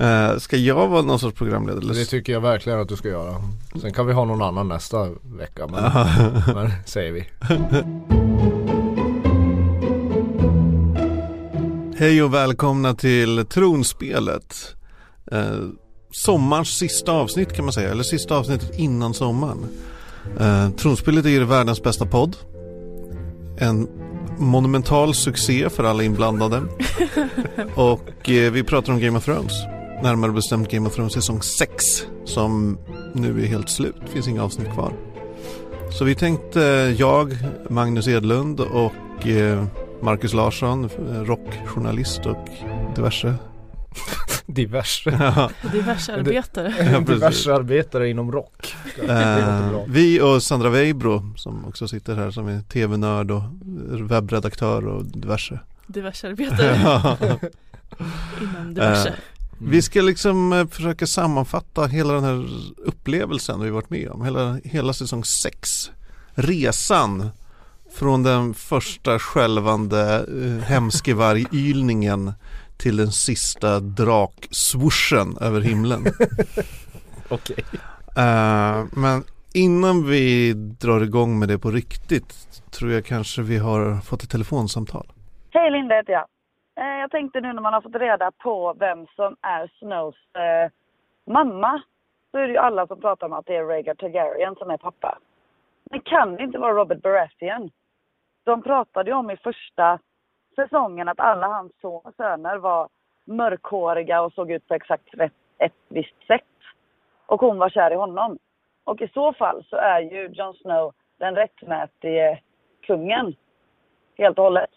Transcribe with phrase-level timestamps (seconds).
[0.00, 1.94] Uh, ska jag vara någon sorts programledare?
[1.94, 3.34] Det tycker jag verkligen att du ska göra.
[3.80, 5.66] Sen kan vi ha någon annan nästa vecka.
[5.66, 5.82] Men,
[6.54, 7.26] men säger vi.
[11.98, 14.76] Hej och välkomna till Tronspelet.
[15.32, 15.68] Uh,
[16.10, 19.66] sommarens sista avsnitt kan man säga, eller sista avsnittet innan sommaren.
[20.40, 22.36] Uh, Tronspelet är ju världens bästa podd.
[23.58, 23.88] En
[24.38, 26.62] monumental succé för alla inblandade.
[27.74, 29.77] och eh, vi pratar om Game of Thrones.
[30.02, 31.84] Närmare bestämt Game of Thrones säsong 6
[32.24, 32.78] som
[33.12, 33.94] nu är helt slut.
[34.06, 34.92] Det finns inga avsnitt kvar.
[35.90, 36.60] Så vi tänkte,
[36.98, 37.36] jag,
[37.68, 39.64] Magnus Edlund och eh,
[40.02, 40.88] Marcus Larsson,
[41.24, 42.48] rockjournalist och
[42.96, 43.34] diverse
[44.46, 45.10] Diverse.
[45.10, 45.50] Ja.
[45.72, 46.74] Diverse arbetare.
[46.92, 48.74] Ja, diverse arbetare inom rock.
[49.02, 53.42] Uh, vi och Sandra Weibro som också sitter här som är tv-nörd och
[54.10, 55.58] webbredaktör och diverse.
[55.86, 56.74] Diverse arbetare.
[58.40, 59.08] inom diverse.
[59.08, 59.14] Uh,
[59.60, 64.24] vi ska liksom uh, försöka sammanfatta hela den här upplevelsen vi varit med om.
[64.24, 65.90] Hela, hela säsong 6.
[66.34, 67.30] Resan
[67.92, 72.32] från den första skälvande uh, hemskevarg-ylningen
[72.76, 76.06] till den sista drakswooschen över himlen.
[77.28, 77.56] Okej.
[77.56, 77.80] Okay.
[78.16, 83.58] Uh, eh, men innan vi drar igång med det på riktigt tror jag kanske vi
[83.58, 85.06] har fått ett telefonsamtal.
[85.50, 86.26] Hej Linda heter jag.
[86.78, 90.70] Eh, jag tänkte nu när man har fått reda på vem som är Snows eh,
[91.26, 91.82] mamma
[92.30, 94.76] så är det ju alla som pratar om att det är Rhaegar Targaryen som är
[94.76, 95.18] pappa.
[95.90, 97.70] Men kan det inte vara Robert Baratheon?
[98.44, 99.98] De pratade ju om i första
[100.54, 101.72] säsongen att alla hans
[102.16, 102.88] söner var
[103.24, 106.42] mörkhåriga och såg ut på exakt ett, ett visst sätt.
[107.26, 108.38] Och hon var kär i honom.
[108.84, 112.42] Och i så fall så är ju Jon Snow den rättmätige
[112.80, 113.34] kungen.
[114.18, 114.70] Helt och hållet.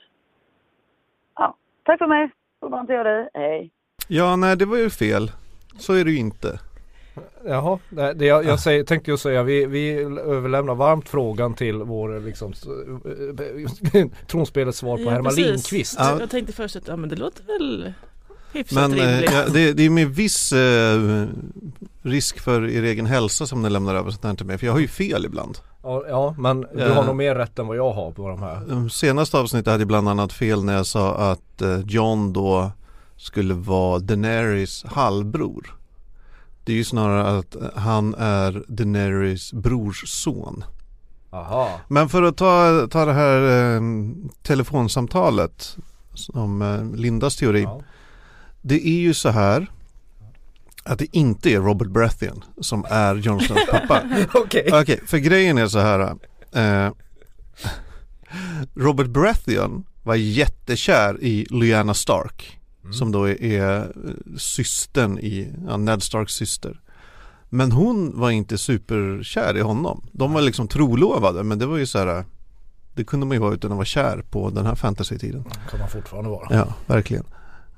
[1.36, 2.32] Ja, tack för mig.
[2.62, 3.28] God teori.
[3.34, 3.72] Hej.
[4.08, 5.32] Ja, nej det var ju fel.
[5.78, 6.60] Så är det ju inte.
[7.46, 9.92] Jaha, det, jag, jag säger, tänkte ju säga vi, vi
[10.26, 12.54] överlämnar varmt frågan till vår liksom
[14.28, 15.45] tronspelets svar på ja, Herman precis.
[15.45, 15.95] Lindqvist.
[16.00, 16.20] Ja.
[16.20, 17.94] Jag tänkte först att ja, men det låter väl
[18.54, 19.30] hyfsat men, rimligt.
[19.30, 21.28] Eh, ja, det, det, är med viss eh,
[22.02, 24.58] risk för er egen hälsa som ni lämnar över sånt här till mig.
[24.58, 25.58] För jag har ju fel ibland.
[25.83, 28.89] Ja, ja men du har nog mer rätt än vad jag har på de här.
[28.89, 32.71] Senaste avsnittet hade jag bland annat fel när jag sa att eh, John då
[33.17, 35.75] skulle vara Daenerys halvbror.
[36.64, 40.64] Det är ju snarare att han är Daenerys brorsson.
[41.30, 41.69] Aha.
[41.87, 43.81] Men för att ta, ta det här eh,
[44.43, 45.77] telefonsamtalet
[46.13, 47.61] som eh, Lindas teori.
[47.61, 47.81] Ja.
[48.61, 49.71] Det är ju så här
[50.83, 54.02] att det inte är Robert Baratheon som är Jon Snows pappa.
[54.33, 54.64] Okej.
[54.67, 54.81] Okay.
[54.81, 56.15] okay, för grejen är så här.
[56.52, 56.92] Eh,
[58.75, 62.59] Robert Baratheon var jättekär i Lyanna Stark.
[62.83, 62.93] Mm.
[62.93, 63.92] Som då är, är
[64.37, 66.80] systern i, ja, Ned Starks syster.
[67.49, 70.03] Men hon var inte superkär i honom.
[70.11, 72.25] De var liksom trolovade men det var ju så här
[72.95, 75.43] Det kunde man ju vara utan att vara kär på den här fantasy-tiden.
[75.69, 76.48] Kan man fortfarande vara.
[76.49, 77.25] Ja, verkligen.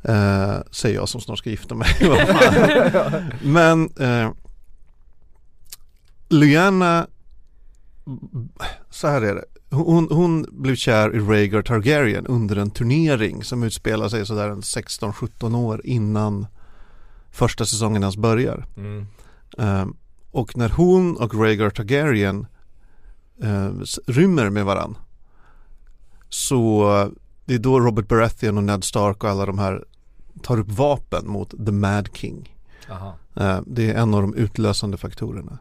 [0.03, 1.89] Eh, säger jag som snart ska gifta mig.
[3.41, 4.31] men eh,
[6.29, 7.07] Lyanna
[8.89, 9.45] så här är det.
[9.75, 14.61] Hon, hon, blev kär i Rhaegar Targaryen under en turnering som utspelar sig sådär en
[14.61, 16.47] 16-17 år innan
[17.31, 18.65] första säsongen ens börjar.
[18.77, 19.05] Mm.
[19.57, 19.97] Um,
[20.31, 22.47] och när hon och Rhaegar Targaryen
[23.43, 23.71] uh,
[24.07, 24.97] rymmer med varann
[26.29, 26.85] så
[27.45, 29.83] det är då Robert Baratheon och Ned Stark och alla de här
[30.41, 32.57] tar upp vapen mot The Mad King.
[33.41, 35.57] Uh, det är en av de utlösande faktorerna.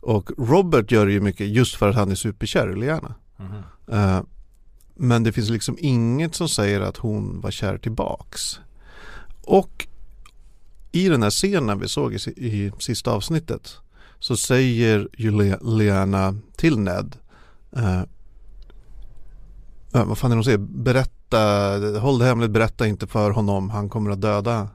[0.00, 3.14] Och Robert gör det ju mycket just för att han är superkär i Liana.
[3.38, 3.62] Mm.
[3.92, 4.22] Uh,
[4.94, 8.60] men det finns liksom inget som säger att hon var kär tillbaks.
[9.42, 9.86] Och
[10.92, 13.76] i den här scenen vi såg i, i sista avsnittet
[14.18, 17.16] så säger ju Liana till Ned
[19.92, 20.58] vad fan är det hon säger?
[20.58, 21.38] Berätta,
[22.00, 24.68] håll det hemligt, berätta inte för honom, han kommer att döda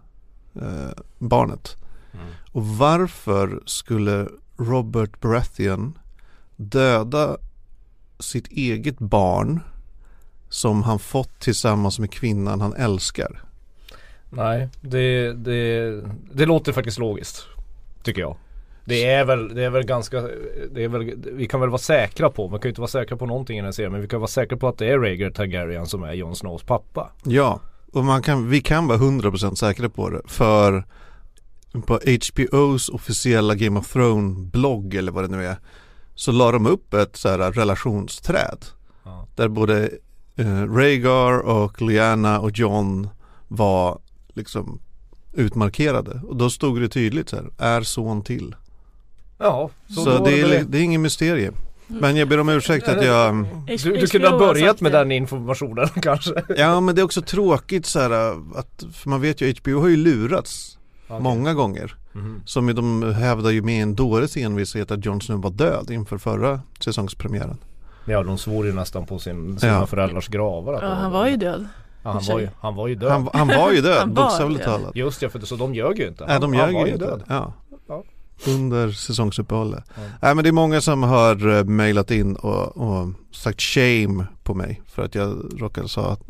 [0.62, 1.76] uh, barnet.
[2.14, 2.26] Mm.
[2.52, 4.28] Och varför skulle
[4.58, 5.98] Robert Baratheon
[6.56, 7.38] döda
[8.20, 9.60] sitt eget barn
[10.50, 13.44] som han fått tillsammans med kvinnan han älskar.
[14.30, 16.02] Nej, det, det,
[16.34, 17.44] det låter faktiskt logiskt.
[18.04, 18.38] Tycker jag.
[18.86, 20.22] Det är väl, det är väl ganska,
[20.72, 23.18] det är väl, vi kan väl vara säkra på, man kan ju inte vara säkra
[23.18, 25.00] på någonting i den här serien, men vi kan vara säkra på att det är
[25.00, 27.12] Rhaegar Targaryen som är Jon Snows pappa.
[27.24, 27.60] Ja,
[27.94, 30.84] och man kan, vi kan vara 100% säkra på det, för
[31.86, 35.58] på HBOs officiella Game of Thrones blogg eller vad det nu är
[36.16, 38.66] så la de upp ett så här relationsträd
[39.04, 39.28] ja.
[39.36, 39.90] där både
[40.36, 43.10] eh, Rhaegar och Lyanna och John
[43.48, 44.00] var
[44.34, 44.80] liksom
[45.34, 48.56] utmarkerade och då stod det tydligt så här, är son till.
[49.38, 51.52] Ja, Så, var det, är, väl det är ingen mysterie.
[51.88, 53.46] Men jag ber om ursäkt att jag
[53.84, 56.44] Du, du kunde ha börjat med den informationen kanske?
[56.58, 58.12] Ja men det är också tråkigt så här
[58.60, 60.78] att, för man vet ju HBO har ju lurats
[61.08, 61.22] Okej.
[61.24, 61.96] många gånger.
[62.12, 62.42] Mhm.
[62.46, 66.60] Som de hävdar ju med en dåres envishet att Jon Snow var död inför förra
[66.80, 67.58] säsongspremiären.
[68.06, 69.86] Ja, de svor ju nästan på sin, sina Ja.
[69.86, 71.68] föräldrars gravar att Ja, det han var ju död.
[72.04, 74.64] ja, han, var ju, han var ju död Han, han var ju död, Han bokstavligt
[74.64, 74.96] talat.
[74.96, 76.88] Just ja, för det, så de ljög ju inte Nej de han, ljög han var
[76.88, 77.06] ju inte.
[77.06, 77.54] död Ja.
[78.48, 79.84] Under säsongsuppehållet.
[79.88, 80.02] Ja.
[80.22, 84.54] Nej men det är många som har uh, mejlat in och, och sagt shame på
[84.54, 86.22] mig för att jag råkade säga att,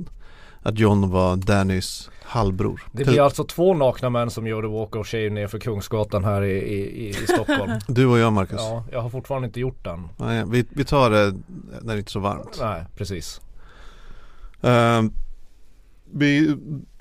[0.61, 2.81] att John var Dannys halvbror.
[2.91, 6.41] Det blir alltså två nakna män som the walk of shame ner för Kungsgatan här
[6.41, 8.59] i, i, i, Stockholm Du och jag Marcus.
[8.59, 11.35] Ja, jag har fortfarande inte gjort den Nej, vi, vi tar det
[11.81, 12.57] när det inte är så varmt.
[12.61, 13.41] Nej, precis
[14.65, 15.03] Eh,
[16.11, 16.57] vi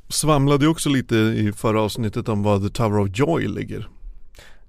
[0.09, 3.89] svamlade ju också lite i förra avsnittet om var The Tower of Joy ligger.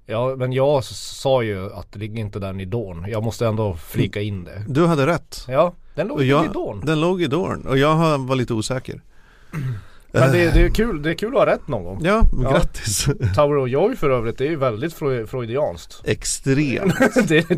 [0.06, 3.76] Ja, men jag sa ju att det ligger inte där i Dawn Jag måste ändå
[3.76, 5.44] flika in det Du hade rätt.
[5.48, 8.54] Ja, den låg Och i jag, Dawn den låg i Dorn och jag var lite
[8.54, 9.00] osäker.
[10.12, 12.50] Men det, det är kul, det är kul att ha rätt någon gång Ja, Ja.
[12.50, 13.04] grattis.
[13.34, 16.94] Tower of Joy för övrigt, det är ju väldigt freu- freudianskt Extremt.
[17.28, 17.56] det, det,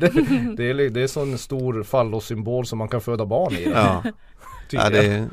[0.56, 4.02] det, är, det är en stor fallossymbol som man kan föda barn i Ja.
[4.70, 5.28] ja det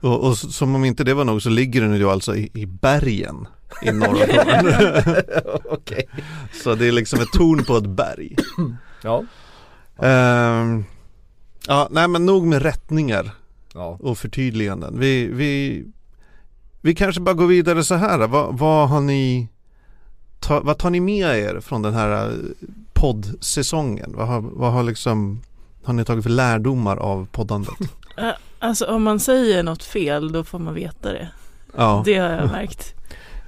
[0.00, 2.66] och, och som om inte det var nog så ligger den ju alltså i, i
[2.66, 3.46] bergen
[3.82, 5.22] i norra Dorn.
[5.70, 6.08] Okej
[6.52, 8.36] så det är liksom ett torn på ett berg.
[9.02, 9.24] Ja,
[9.98, 10.84] Ehm,
[11.66, 13.30] ja, nej men nog med rättningar
[13.74, 14.98] ja och förtydliganden.
[15.00, 15.84] Vi, vi,
[16.80, 18.26] vi kanske bara går vidare så här.
[18.26, 19.48] Vad, vad har ni
[20.40, 22.32] ta, Vad tar ni med er från den här eh,
[22.92, 24.12] poddsäsongen?
[24.16, 25.40] Vad har, vad har liksom
[25.84, 27.74] Har ni tagit för lärdomar av poddandet?
[28.58, 31.28] Alltså om man säger något fel då får man veta det.
[31.76, 32.94] Ja, Det har jag märkt.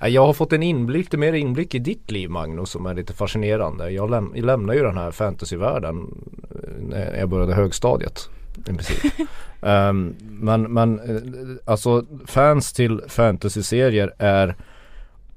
[0.01, 2.95] Ja, Jag har fått en inblick, lite mer inblick i ditt liv Magnus som är
[2.95, 3.91] lite fascinerande.
[3.91, 6.15] Jag, läm- jag lämnade ju den här fantasyvärlden
[6.51, 8.29] eh, när jag började högstadiet.
[8.59, 9.13] I princip.
[9.63, 11.23] Ehm, men, men eh,
[11.65, 14.57] alltså fans till fantasyserier är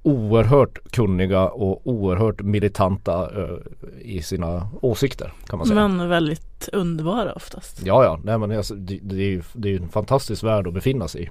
[0.03, 3.57] oerhört kunniga och oerhört militanta eh,
[4.01, 5.87] i sina åsikter kan man säga.
[5.87, 7.81] Men väldigt underbara oftast.
[7.85, 10.67] Ja, ja, nej men alltså, det, det är ju det är ju en fantastisk värld
[10.67, 11.29] att befinna sig i.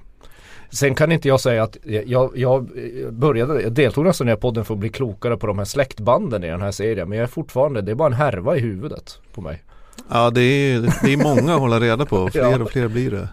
[0.71, 2.69] Sen kan inte jag säga att jag, jag
[3.11, 5.65] började, jag deltog nästan i den här podden för att bli klokare på de här
[5.65, 7.09] släktbanden i den här serien.
[7.09, 9.63] Men jag är fortfarande, det är bara en härva i huvudet på mig.
[10.09, 12.29] ja det, är, det är många att hålla reda på.
[12.31, 13.27] Fler och fler blir det.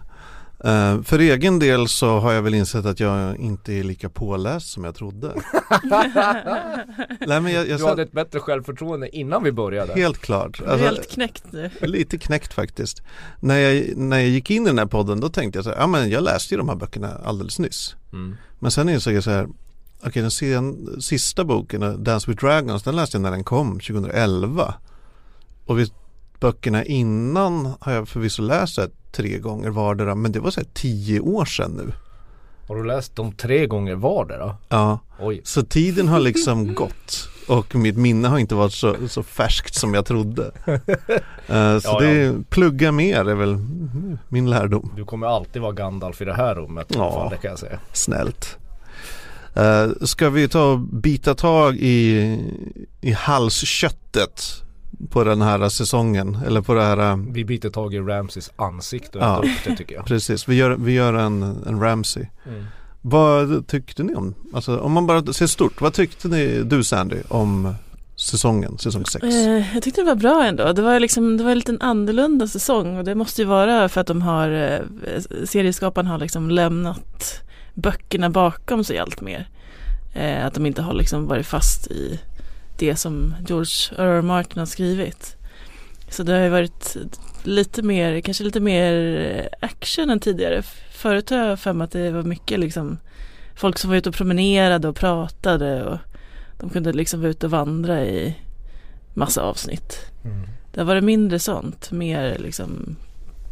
[0.63, 4.69] Eh, för egen del så har jag väl insett att jag inte är lika påläst
[4.69, 5.27] som jag trodde.
[7.27, 9.93] Nej men jag, jag Du satt hade ett bättre självförtroende innan vi började.
[9.93, 10.61] helt klart.
[10.61, 11.69] Alltså, helt knäckt nu.
[11.81, 13.01] Lite knäckt faktiskt.
[13.39, 15.77] När jag, när jag gick in i den här podden då tänkte jag så här,
[15.77, 17.95] ja men jag läste ju de här böckerna alldeles nyss.
[18.13, 18.35] Mm.
[18.59, 19.47] Men sen insåg jag så här,
[20.05, 24.73] okej den sen, sista boken, Dance with Dragons, den läste jag när den kom 2011.
[25.65, 25.91] Och vi,
[26.39, 28.79] böckerna innan har jag förvisso läst
[29.11, 31.91] tre gånger vardera, men det var så här tio år sedan nu.
[32.67, 34.55] Har du läst dem tre gånger vardera?
[34.69, 35.41] Ja, Oj.
[35.43, 37.29] så tiden har liksom gått.
[37.47, 40.51] Och mitt minne har inte varit så, så färskt som jag trodde.
[41.47, 43.57] Eh, så Ja, det är, plugga mer är väl
[44.27, 44.91] min lärdom.
[44.95, 46.87] Du kommer alltid vara Gandalf i det här rummet.
[46.89, 47.11] Ja.
[47.11, 47.79] fall, Det kan jag säga.
[47.93, 48.57] Snällt.
[49.57, 52.37] Uh, ska vi ta och bita tag i,
[53.01, 54.63] i halsköttet
[55.09, 56.37] på den här säsongen?
[56.45, 59.37] Eller på det här, eh, Vi biter tag i Ramses ansikte och Ja.
[59.37, 60.05] upp det tycker jag.
[60.05, 62.25] precis, vi gör, vi gör en, en Ramsey.
[62.47, 62.65] Mm.
[63.01, 67.17] Vad tyckte ni om, alltså om man bara ser stort, vad tyckte ni, du Sandy,
[67.27, 67.75] om
[68.15, 69.23] säsongen, säsong 6?
[69.25, 70.73] Eh, jag tyckte det var bra ändå.
[70.73, 74.01] Det var liksom, det var en liten annorlunda säsong och det måste ju vara för
[74.01, 77.41] att de har, eh, serieskaparna har liksom lämnat
[77.73, 79.47] böckerna bakom sig allt mer.
[80.13, 82.19] Eh, att de inte har liksom varit fast i
[82.79, 84.07] det som George R.
[84.07, 84.21] R.
[84.21, 85.35] Martin har skrivit.
[86.09, 86.97] Så det har ju varit
[87.43, 90.63] lite mer, kanske lite mer action än tidigare.
[90.91, 92.97] Förut har jag för mig att det var mycket liksom
[93.55, 95.97] folk som var ute och promenerade och pratade och
[96.59, 98.35] de kunde liksom vara ute och vandra i
[99.13, 99.97] massa avsnitt.
[100.25, 100.47] Mm.
[100.73, 102.95] Det har varit mindre sånt, mer liksom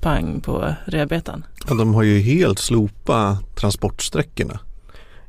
[0.02, 1.46] pang på rödbetan.
[1.68, 4.60] Ja, de har ju helt slopat transportsträckorna.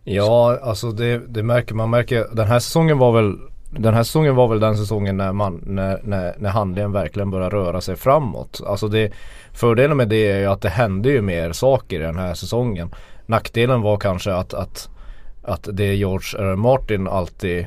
[0.05, 2.27] Ja, alltså det, det märker man märker.
[2.33, 3.37] Den här säsongen var väl
[3.71, 7.51] den här säsongen var väl den säsongen när, man, när, när, när handlingen verkligen börjar
[7.51, 8.61] röra sig framåt.
[8.67, 9.13] Alltså det,
[9.53, 12.95] fördelen med det är ju att det hände ju mer saker i den här säsongen.
[13.27, 14.89] Nackdelen var kanske att, att,
[15.43, 16.57] att det George R.
[16.57, 17.67] Martin alltid eh,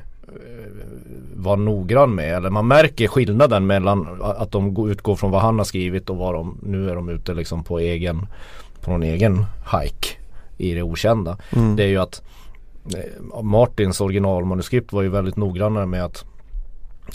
[1.35, 2.35] var noggrann med.
[2.35, 6.17] Eller man märker skillnaden mellan att de går- utgår från vad han har skrivit och
[6.17, 8.27] vad de, nu är de ute liksom på egen,
[8.81, 10.07] på någon egen hike
[10.57, 11.37] i det okända.
[11.55, 11.75] Mm.
[11.75, 12.21] Det är ju att
[13.43, 16.25] Martins originalmanuskript var ju väldigt noggrannare med att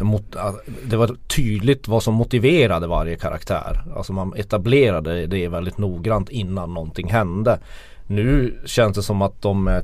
[0.01, 0.37] mot,
[0.85, 3.85] det var tydligt vad som motiverade varje karaktär.
[3.97, 7.59] Alltså man etablerade det väldigt noggrant innan någonting hände.
[8.07, 9.83] Nu känns det som att de är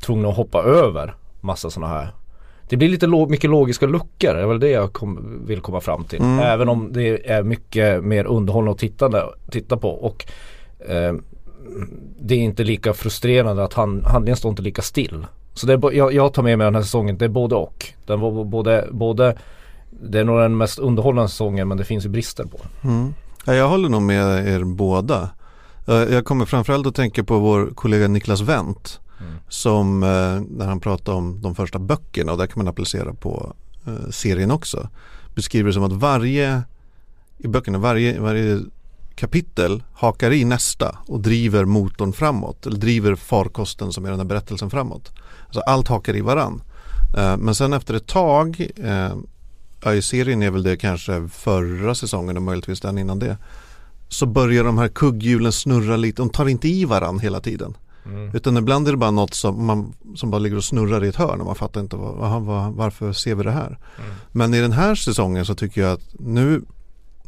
[0.00, 2.12] tvungna att hoppa över massa sådana här
[2.68, 5.80] det blir lite lo mycket logiska luckor, det är väl det jag kom, vill komma
[5.80, 6.20] fram till.
[6.20, 6.38] Mm.
[6.38, 9.90] Även om det är mycket mer underhållande att titta, titta på.
[9.90, 10.26] Och
[10.88, 11.14] eh,
[12.20, 15.26] det är inte lika frustrerande att han, handlingen står inte lika still.
[15.54, 17.86] Så det är, jag, jag tar med mig den här säsongen, det är både och.
[18.06, 19.36] Den var både, både
[19.90, 23.14] det är nog den mest underhållande säsongen men det finns ju brister på mm.
[23.44, 25.30] ja, Jag håller nog med er båda.
[25.86, 29.32] Jag kommer framförallt att tänka på vår kollega Niklas Wendt mm.
[29.48, 30.08] som eh,
[30.58, 33.54] när han pratar om de första böckerna och där kan man applicera på
[33.86, 34.88] eh, serien också
[35.34, 36.62] beskriver det som att varje
[37.38, 38.60] i böckerna, varje, varje
[39.16, 44.26] kapitel hakar i nästa och driver motorn framåt eller driver farkosten som är den här
[44.26, 45.12] berättelsen framåt.
[45.44, 46.62] Alltså allt hakar i varann.
[47.16, 49.16] Eh, men sen efter ett tag, eh,
[49.84, 53.36] ja, i serien är väl det kanske förra säsongen och möjligtvis den innan det.
[54.08, 57.76] Så börjar de här kugghjulen snurra lite, de tar inte i varann hela tiden.
[58.06, 58.30] Mm.
[58.34, 61.16] Utan ibland är det bara något som, man, som bara ligger och snurrar i ett
[61.16, 63.78] hörn och man fattar inte vad, aha, vad, varför ser vi det här.
[63.98, 64.10] Mm.
[64.32, 66.62] Men i den här säsongen så tycker jag att nu,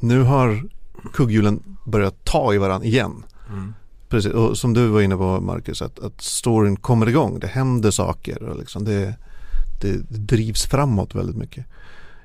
[0.00, 0.68] nu har
[1.12, 3.24] kugghjulen börjat ta i varandra igen.
[3.48, 3.74] Mm.
[4.08, 7.90] Precis, och som du var inne på Marcus, att, att storyn kommer igång, det händer
[7.90, 9.14] saker och liksom det,
[9.80, 11.66] det, det drivs framåt väldigt mycket.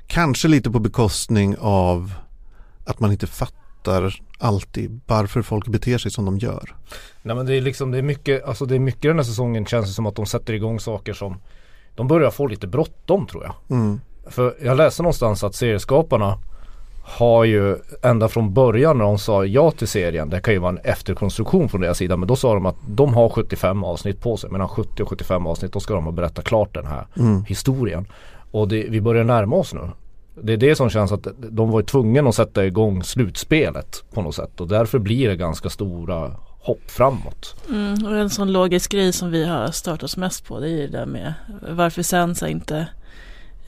[0.07, 2.13] Kanske lite på bekostning av
[2.85, 6.75] att man inte fattar alltid varför folk beter sig som de gör.
[7.21, 9.65] Nej men det är liksom, det är mycket, alltså det är mycket den här säsongen
[9.65, 11.37] känns det som att de sätter igång saker som
[11.95, 13.77] de börjar få lite bråttom tror jag.
[13.77, 14.01] Mm.
[14.27, 16.37] För jag läste någonstans att serieskaparna
[17.03, 20.71] har ju ända från början när de sa ja till serien, det kan ju vara
[20.71, 24.37] en efterkonstruktion från deras sida, men då sa de att de har 75 avsnitt på
[24.37, 27.43] sig, mellan 70 och 75 avsnitt, då ska de ha berättat klart den här mm.
[27.43, 28.05] historien.
[28.51, 29.89] Och det, vi börjar närma oss nu.
[30.41, 34.35] Det är det som känns att de var tvungna att sätta igång slutspelet på något
[34.35, 36.31] sätt och därför blir det ganska stora
[36.61, 37.55] hopp framåt.
[37.69, 40.69] Mm, och en sån logisk grej som vi har stört oss mest på det är
[40.69, 41.33] ju det där med
[41.69, 42.87] varför Sansa inte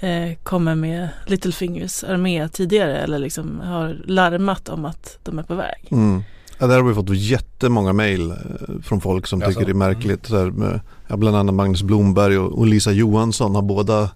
[0.04, 5.56] eh, kommer med Littlefingers armé tidigare eller liksom har larmat om att de är på
[5.56, 5.88] väg.
[5.92, 6.24] Mm.
[6.58, 8.38] Ja, där har vi fått jättemånga mejl eh,
[8.84, 10.30] från folk som tycker det är märkligt.
[10.30, 10.52] Mm.
[10.52, 14.10] Så med, ja, bland annat Magnus Blomberg och, och, Lisa Johansson har båda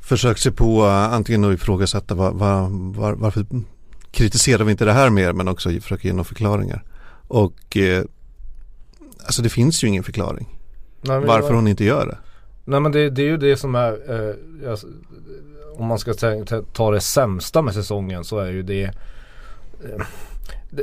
[0.00, 3.46] försökt sig på uh, antingen att ifrågasätta var, var, var, varför
[4.10, 6.84] kritiserar vi inte det här mer men också försöka ge några förklaringar.
[7.28, 8.04] Och eh,
[9.24, 10.58] alltså det finns ju ingen förklaring.
[11.02, 11.54] Nej, varför var...
[11.54, 12.18] hon inte gör det.
[12.70, 14.86] Nej men det, det är ju det som är eh, alltså,
[15.76, 16.14] Om man ska
[16.72, 20.06] ta det sämsta med säsongen så är ju det eh,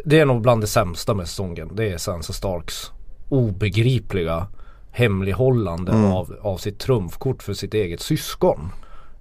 [0.06, 1.70] Det är nog bland det sämsta med säsongen.
[1.74, 2.91] Det är Sansa Starks
[3.29, 4.48] obegripliga
[4.91, 6.12] hemlighållande mm.
[6.12, 8.72] av, av sitt trumfkort för sitt eget syskon.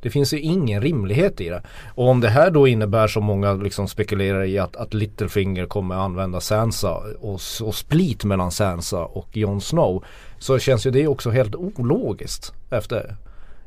[0.03, 1.63] Det finns ju ingen rimlighet i det.
[1.95, 5.95] Och om det här då innebär som många liksom spekulerar i att, att Littlefinger kommer
[5.95, 10.05] använda Sansa och, och split mellan Sansa och Jon Snow.
[10.39, 13.17] Så känns ju det också helt ologiskt efter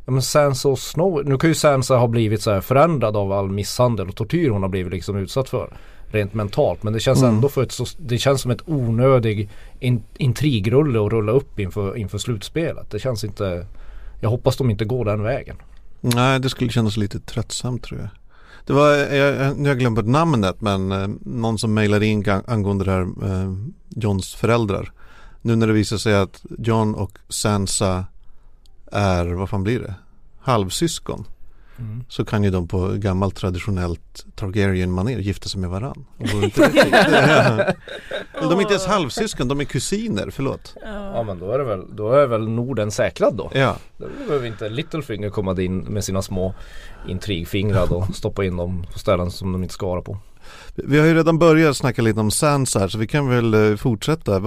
[0.09, 3.31] Ja men Sansa och Snow, nu kan ju Sansa ha blivit så här förändrad av
[3.31, 5.77] all misshandel och tortyr hon har blivit liksom utsatt för.
[6.07, 7.35] Rent mentalt men det känns mm.
[7.35, 9.49] ändå för ett så, det känns som ett onödig
[9.79, 12.91] in, intrigrulle att rulla upp inför, inför slutspelet.
[12.91, 13.65] Det känns inte,
[14.21, 15.55] jag hoppas de inte går den vägen.
[16.01, 18.09] Nej, det skulle kännas lite tröttsamt tror jag.
[18.65, 22.85] Det var, jag, nu har jag glömt namnet men eh, någon som mejlade in angående
[22.85, 23.53] det här eh,
[23.89, 24.91] Johns föräldrar.
[25.41, 28.05] Nu när det visar sig att John och Sansa
[28.91, 29.93] är, vad fan blir det?
[30.39, 31.25] Halvsyskon.
[31.79, 32.03] Mm.
[32.09, 36.05] Så kan ju de på gammalt traditionellt Targaryen-manér gifta sig med varann.
[38.33, 40.75] de är inte ens halvsyskon, de är kusiner, förlåt.
[40.83, 43.51] Ja men då är det väl, då är väl Norden säkrad då.
[43.53, 43.75] Ja.
[43.97, 46.53] Då behöver inte Littlefinger komma in med sina små
[47.07, 50.17] intrigfingrar och stoppa in dem på ställen som de inte ska vara på.
[50.75, 53.75] Vi har ju redan börjat snacka lite om Sansa här så vi kan väl eh,
[53.75, 54.39] fortsätta.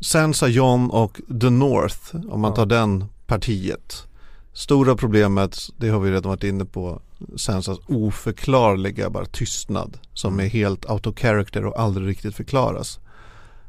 [0.00, 4.06] Sansa, John och The North om man tar den partiet.
[4.52, 7.02] Stora problemet, det har vi redan varit inne på,
[7.36, 10.46] Sansas oförklarliga bara tystnad som mm.
[10.46, 13.00] är helt out of character och aldrig riktigt förklaras.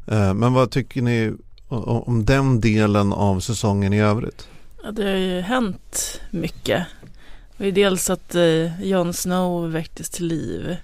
[0.07, 1.33] Eh, men vad tycker ni
[1.69, 4.47] om den delen av säsongen i övrigt?
[4.83, 6.85] Ja, det har ju hänt mycket.
[7.57, 10.77] Det ju dels att eh, Jon Snow väcktes till liv.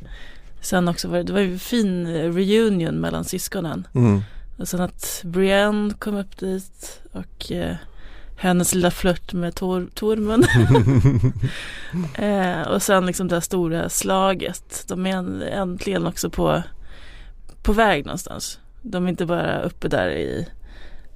[0.61, 3.87] Sen också var det, det var en fin reunion mellan syskonen.
[3.93, 4.21] Mm.
[4.57, 7.75] Och sen att Brienne kom upp dit och eh,
[8.35, 10.45] hennes lilla flört med tor Tormund.
[12.15, 14.85] eh, och sen liksom det här stora slaget.
[14.87, 16.63] De är äntligen också på,
[17.61, 18.59] på väg någonstans.
[18.81, 20.47] De är inte bara uppe där i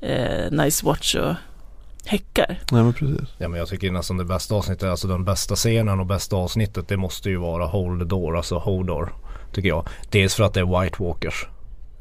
[0.01, 1.36] eh, Nice Watch och
[2.06, 2.60] häckar.
[2.72, 3.29] Nej men precis.
[3.38, 6.88] Ja men jag tycker nästan det bästa avsnittet, alltså den bästa scenen och bästa avsnittet
[6.88, 9.13] det måste ju vara Hold the Door, alltså Hodor.
[9.51, 9.88] Tycker jag.
[10.10, 11.48] Dels för att det är White Walkers.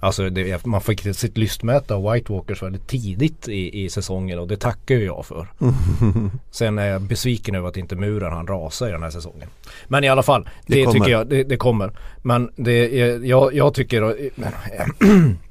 [0.07, 4.49] Alltså det, man fick sitt lystmäte av White Walkers väldigt tidigt i, i säsongen och
[4.49, 5.49] det tackar ju jag för.
[6.51, 9.49] Sen är jag besviken över att inte muren han rasa i den här säsongen.
[9.89, 11.93] Men i alla fall, det, Det tycker jag, det, det kommer.
[12.23, 12.89] Men det,
[13.27, 14.17] jag, jag tycker,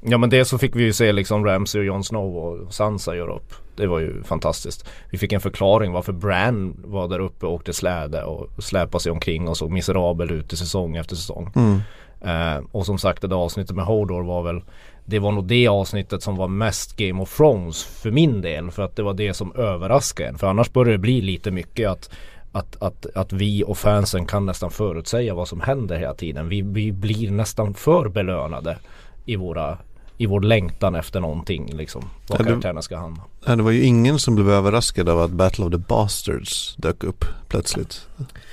[0.00, 3.16] ja men det så fick vi ju se liksom Ramsey och Jon Snow och Sansa
[3.16, 3.65] göra upp.
[3.76, 4.88] Det var ju fantastiskt.
[5.10, 9.12] Vi fick en förklaring varför Bran var där uppe och åkte släde och släpade sig
[9.12, 11.52] omkring och såg miserabel ut i säsong efter säsong.
[11.56, 11.80] Mm.
[12.20, 14.62] Eh, och som sagt det där avsnittet med Hodor var väl
[15.04, 18.70] Det var nog det avsnittet som var mest Game of Thrones för min del.
[18.70, 20.38] För att det var det som överraskade en.
[20.38, 22.10] För annars börjar det bli lite mycket att
[22.52, 26.48] att, att, att vi och fansen kan nästan förutsäga vad som händer hela tiden.
[26.48, 28.78] Vi, vi blir nästan för belönade
[29.24, 29.78] i våra
[30.18, 32.04] i vår längtan efter någonting liksom.
[32.28, 33.20] Det- karaktärerna ska hamna.
[33.46, 37.24] Det var ju ingen som blev överraskad av att Battle of the Bastards dök upp
[37.48, 38.06] plötsligt.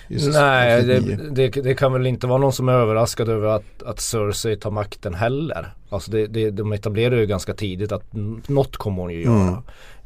[0.09, 3.83] säsong- Nej, det, det, det kan väl inte vara någon som är överraskad över att,
[3.85, 5.73] att Cersei tar makten heller.
[5.89, 8.03] Alltså det, det, de etablerar ju ganska tidigt att
[8.47, 9.41] något kommer hon ju göra.
[9.47, 9.55] Mm.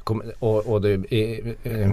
[0.04, 1.92] Kom, och, och det, är- eh,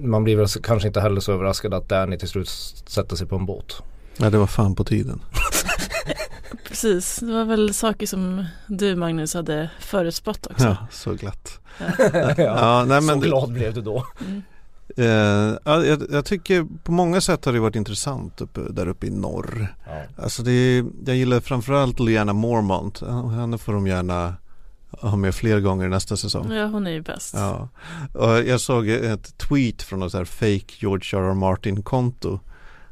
[0.00, 2.48] man blir väl kanske inte heller så överraskad att Danny till slut
[2.86, 3.82] sätter sig på en båt.
[4.16, 5.20] Nej, det var fan på tiden.
[6.68, 10.64] Precis, det var väl saker som du Magnus hade förutspått också.
[10.64, 11.60] Ja, så glatt.
[11.78, 12.34] Ja.
[12.38, 14.06] Ja, nej, men så det- glad blev du då.
[14.20, 14.42] Mm.
[14.96, 19.06] Eh, ja, jag, jag tycker på många sätt har det varit intressant uppe, där uppe
[19.06, 19.74] i norr.
[19.86, 20.22] Ja.
[20.22, 23.00] Alltså det är, jag gillar framförallt Lyanna Mormont.
[23.30, 24.34] Henne får de gärna
[24.90, 26.52] ha med fler gånger nästa säsong.
[26.52, 27.34] ja, hon är ju bäst.
[27.34, 27.68] Ja.
[28.14, 31.30] Och jag såg ett tweet från något så här fake George R.
[31.30, 31.34] R.
[31.34, 32.40] Martin konto.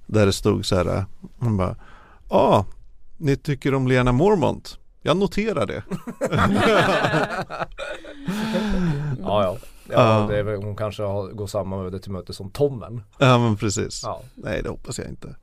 [0.06, 1.04] Där det stod så här.
[1.40, 1.76] Han bara.
[2.30, 2.64] Ja, ah,
[3.16, 4.78] ni tycker om Lyanna Mormont.
[5.02, 5.82] Jag noterar det.
[9.22, 9.56] Ja, ja.
[9.88, 10.26] Ja.
[10.30, 13.02] det är väl, hon kanske har, går samma öde till möte som Tommen.
[13.18, 14.00] Ja men precis.
[14.04, 14.22] Ja.
[14.34, 15.36] Nej det hoppas jag inte.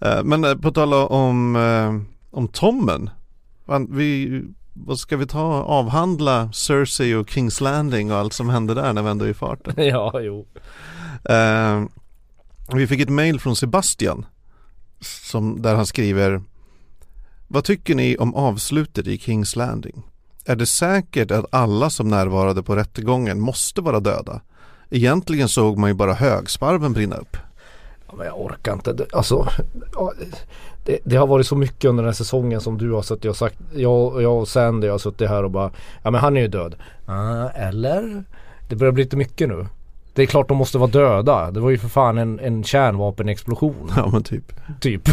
[0.00, 3.10] Eh, Men eh, på tal om, eh, om Tommen.
[3.88, 4.42] Vi,
[4.72, 9.02] vad ska vi ta avhandla Cersei och Kings Landing och allt som hände där när
[9.02, 9.74] vi ändå är i farten.
[9.86, 10.46] ja, jo.
[12.74, 14.26] Vi fick ett mail från Sebastian
[15.00, 16.42] som, där han skriver
[17.52, 20.02] Vad tycker ni om avslutet i Kings Landing?
[20.44, 24.40] Är det säkert att alla som närvarade på rättegången måste vara döda?
[24.90, 27.36] Egentligen såg man ju bara högsparven brinna upp.
[28.06, 28.92] Ja, men jag orkar inte.
[28.92, 29.48] Det, alltså,
[30.84, 33.36] det, det har varit så mycket under den här säsongen som du har suttit och
[33.36, 33.58] sagt.
[33.74, 35.70] Jag, jag och Sandy har suttit här och bara
[36.02, 36.74] Ja men han är ju död.
[37.06, 38.24] Ah, eller?
[38.68, 39.66] Det börjar bli lite mycket nu.
[40.14, 41.50] Det är klart de måste vara döda.
[41.50, 43.92] Det var ju för fan en, en kärnvapenexplosion.
[43.96, 44.52] Ja men typ.
[44.80, 45.08] typ.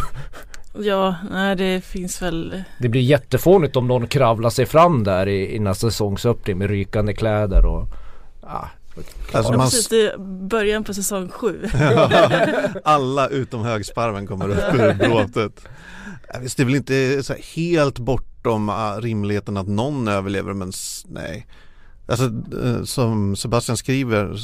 [0.82, 5.56] Ja, nej det finns väl Det blir jättefånigt om någon kravlar sig fram där i,
[5.56, 7.88] i nästa säsongsöppning med rykande kläder och
[8.42, 8.66] ah,
[9.32, 11.66] Alltså Ja, man, precis, det är början på säsong sju.
[12.84, 15.68] alla utom högsparven kommer upp ur bråtet.
[16.42, 20.72] Visst det är väl inte så här helt bortom ah, rimligheten att någon överlever men
[21.08, 21.48] nej.
[22.10, 22.26] Alltså
[22.64, 24.38] eh, som Sebastian skriver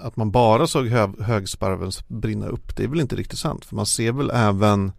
[0.00, 3.76] att man bara såg hö, högsparven brinna upp det är väl inte riktigt sant för
[3.76, 4.92] man ser väl även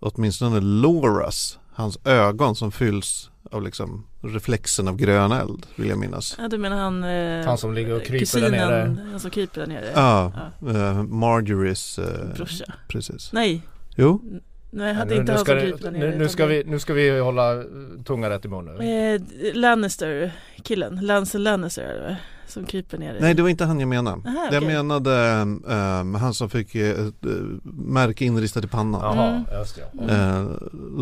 [0.00, 6.36] åtminstone Loras hans ögon som fylls av liksom reflexen av grön eld vill jag minnas.
[6.38, 8.96] Ja, du menar han, eh, Han som ligger och kryper där kusinen, nere.
[9.10, 9.90] Han som kryper där nere.
[9.94, 12.64] Ja, eh, Marjorie's eh, Brorsa.
[12.88, 13.32] precis.
[13.32, 13.62] Nej,
[13.96, 14.22] Jo,
[14.70, 16.10] nej jag hade nu, inte nu, ska, det- där nere.
[16.10, 17.62] nu, nu, ska vi, nu ska vi hålla
[18.04, 19.14] tungan rätt i mun nu.
[19.14, 19.20] Eh,
[19.54, 20.32] Lannister,
[20.62, 23.80] killen, Lancel Lannister är det väl, som kryper ner i- nej det var inte han
[23.80, 24.16] jag menade.
[24.28, 24.74] Aha, Jag okej.
[24.74, 25.16] menade
[25.70, 27.30] ehm, han som fick ett eh,
[27.72, 29.00] märke inristat i pannan.
[29.16, 29.44] Jaha, Mm.
[29.60, 29.82] just det.
[29.92, 30.02] Ja.
[30.02, 30.46] Mm.
[30.46, 30.52] Eh,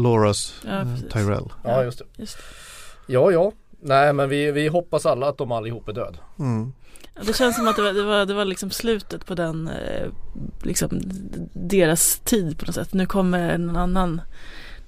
[0.02, 0.86] Loras Ja, eh.
[1.12, 1.52] Tyrell.
[1.64, 2.04] ja, just det.
[2.16, 2.38] Just.
[3.06, 3.52] Ja, ja.
[3.80, 6.16] Nej, men vi, vi hoppas alla att de allihop är död.
[6.38, 6.72] Mm.
[7.14, 9.70] Ja, Det känns som att det var, det var, det var liksom slutet på den,
[10.62, 11.00] liksom
[11.52, 12.92] deras tid på något sätt.
[12.92, 14.20] Nu kommer en annan,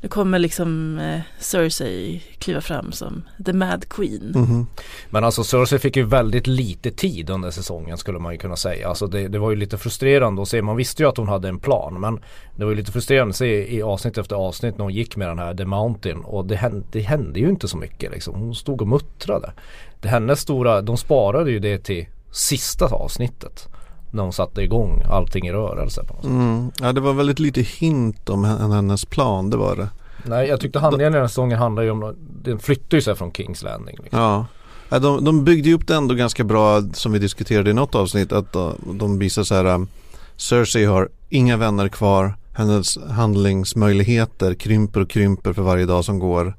[0.07, 4.33] nu kommer liksom eh, Cersei kliva fram som the mad queen.
[4.35, 4.67] Mhm.
[5.11, 8.89] Men alltså Cersei fick ju väldigt lite tid under säsongen skulle man ju kunna säga.
[8.89, 10.63] Alltså det, det var ju lite frustrerande att se.
[10.63, 12.01] Man visste ju att hon hade en plan.
[12.01, 12.21] Men
[12.57, 15.29] det var ju lite frustrerande att se i avsnitt efter avsnitt när hon gick med
[15.29, 16.21] den här The Mountain.
[16.21, 18.35] Och det hände, det hände ju inte så mycket liksom.
[18.35, 19.53] Hon stod och muttrade.
[20.01, 23.69] Det hennes stora, de sparade ju det till sista avsnittet.
[24.17, 26.03] När hon satte igång allting i rörelse.
[26.05, 26.31] På något sätt.
[26.31, 26.71] Mm.
[26.81, 29.89] Ja det var väldigt lite hint om hen- hennes plan, det var det.
[30.25, 33.15] Nej jag tyckte handlingen i den här säsongen handlar ju om, den flyttar ju sig
[33.15, 33.97] från Kings Landing.
[34.03, 34.19] Liksom.
[34.21, 34.47] Ja.
[34.89, 37.95] Ja, de, de byggde ju upp det ändå ganska bra som vi diskuterade i något
[37.95, 39.89] avsnitt att de, de visar så här um,
[40.37, 46.57] Cersei har inga vänner kvar Hennes handlingsmöjligheter krymper och krymper för varje dag som går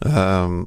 [0.00, 0.66] um,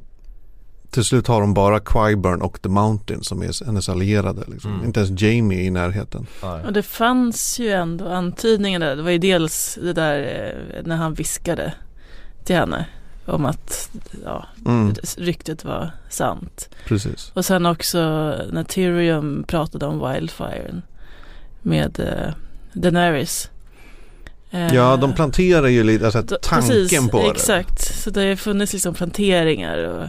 [0.96, 4.42] till slut har de bara Qyburn och The Mountain som är hennes allierade.
[4.46, 4.72] Liksom.
[4.74, 4.84] Mm.
[4.84, 6.26] Inte ens Jamie är i närheten.
[6.66, 8.96] Och det fanns ju ändå antydningar där.
[8.96, 10.18] Det var ju dels det där
[10.76, 11.72] eh, när han viskade
[12.44, 12.86] till henne
[13.26, 13.90] om att
[14.24, 16.68] ja, Mm, ryktet var sant.
[16.86, 17.30] precis.
[17.34, 17.98] Och sen också
[18.52, 20.82] när Tyrion pratade om Wildfire
[21.62, 22.34] med eh,
[22.72, 23.50] Daenerys.
[24.50, 27.30] Eh, Ja, de planterar ju lite, alltså tanken precis, på det.
[27.30, 30.08] Exakt, så det har funnits liksom planteringar och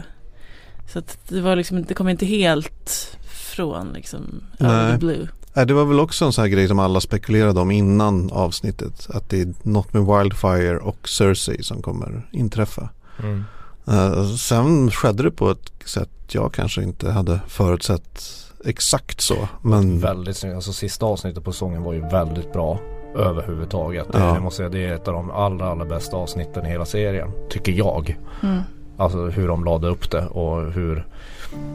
[0.92, 4.92] så att det var liksom, det kom inte helt från liksom Nej.
[4.92, 5.28] the blue.
[5.54, 9.06] Nej, det var väl också en sån här grej som alla spekulerade om innan avsnittet.
[9.10, 12.88] Att det är något med Wildfire och Cersei som kommer inträffa.
[13.22, 13.44] Mm.
[13.86, 18.22] Eh, sen skedde det på ett sätt jag kanske inte hade förutsett
[18.64, 19.48] exakt så.
[19.62, 20.54] Men Väldigt snyggt.
[20.54, 22.80] Alltså sista avsnittet på säsongen var ju väldigt bra
[23.16, 24.12] överhuvudtaget.
[24.12, 24.34] Det, Ja.
[24.34, 27.30] jag måste säga, det är ett av de allra, allra bästa avsnitten i hela serien.
[27.50, 28.16] Tycker jag.
[28.42, 28.62] Mm.
[28.98, 31.04] Alltså hur de lade upp det och hur,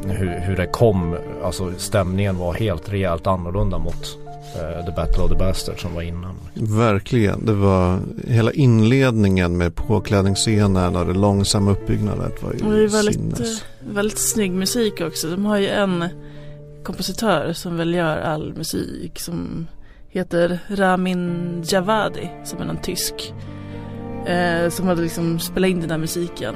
[0.06, 1.16] hur, hur det kom.
[1.44, 4.18] Alltså stämningen var helt rejält annorlunda mot
[4.56, 6.36] eh, The Battle of the Bastards som var innan.
[6.54, 12.84] verkligen, det var hela inledningen med påklädningsscenen och det långsamma uppbyggnadet var Och det ju
[12.84, 13.62] är väldigt, sinnes.
[13.62, 15.28] eh, väldigt snygg musik också.
[15.30, 16.06] De har ju en
[16.84, 19.68] kompositör som väl gör all musik som
[20.10, 23.34] heter Ramin Javadi som är någon tysk.
[24.26, 26.56] Eh, som hade liksom spelat in den här musiken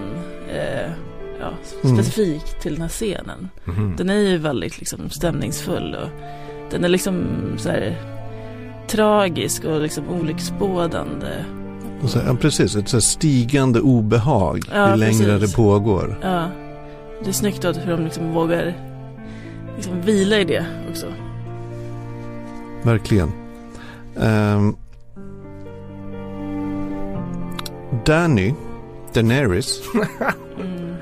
[0.50, 0.92] eh,
[1.40, 1.50] ja,
[1.84, 1.96] Mm.
[1.98, 3.50] specifikt till den här scenen.
[3.98, 6.10] Den är ju väldigt liksom stämningsfull och
[6.72, 7.26] den är liksom
[7.58, 7.96] så här
[8.88, 11.28] tragisk och liksom olycksbådande.
[12.04, 15.52] Och så, ja, precis, ett så stigande obehag Ja, ju längre precis.
[15.52, 16.20] det pågår.
[16.22, 16.48] Ja,
[17.24, 18.74] det är snyggt då hur de liksom vågar
[19.76, 21.06] liksom vila i det också.
[22.84, 23.32] Verkligen.
[24.20, 24.76] Ehm,
[28.06, 28.54] Danny,
[29.14, 29.82] Daenerys.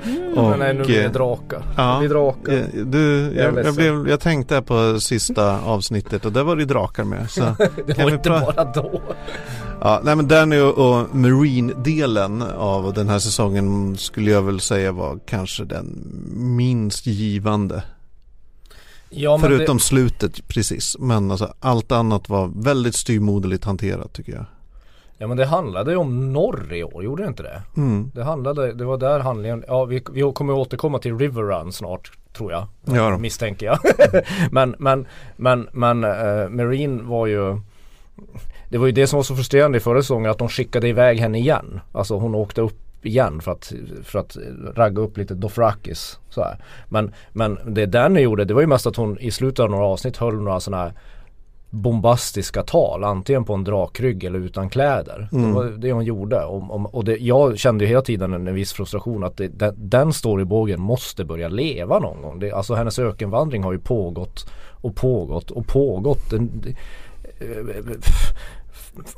[0.06, 0.38] Mhm.
[0.38, 1.62] Och, Men nej, nu blir det eh, drakar.
[1.76, 1.92] ja.
[1.92, 2.52] Det blir drakar.
[2.52, 6.56] Eh, Du, Jag är jag, jag, blev, jag tänkte på sista avsnittet och där var
[6.56, 7.30] det drakar med.
[7.30, 7.40] Så,
[7.86, 9.00] Det kan var vi inte bara då.
[9.80, 14.92] ja, nej men Danny och, och Marine-delen av den här säsongen skulle jag väl säga
[14.92, 16.02] var kanske den
[16.56, 17.82] minst givande.
[19.10, 20.96] Ja, men Förutom det, slutet precis.
[20.98, 24.44] Men alltså, allt annat var väldigt styrmoderligt hanterat tycker jag.
[25.18, 27.62] Ja men det handlade ju om norr i år, gjorde det inte det?
[27.76, 28.10] Mm.
[28.14, 32.10] Det handlade, det var där handlingen, ja vi, vi kommer återkomma till River Run snart
[32.32, 32.66] tror jag.
[32.84, 33.18] Ja.
[33.18, 33.78] Misstänker jag.
[34.50, 37.60] men men, men, men uh, Marine var ju
[38.68, 41.18] Det var ju det som var så frustrerande i förra säsongen att de skickade iväg
[41.18, 41.80] henne igen.
[41.92, 44.36] Alltså hon åkte upp igen för att, för att
[44.74, 46.18] ragga upp lite Dothrakis.
[46.28, 46.58] Så här.
[46.88, 49.84] Men, men det Danny gjorde det var ju mest att hon i slutet av några
[49.84, 50.92] avsnitt höll några sådana här
[51.76, 55.28] bombastiska tal antingen på en drakrygg eller utan kläder.
[55.32, 55.48] Mm.
[55.48, 58.54] Det var det hon gjorde och, och, det, jag kände ju hela tiden en, en
[58.54, 62.38] viss frustration att det, den, den storybågen måste börja leva någon gång.
[62.38, 66.30] Det, alltså hennes ökenvandring har ju pågått och pågått och pågått.
[66.30, 66.76] Den, det,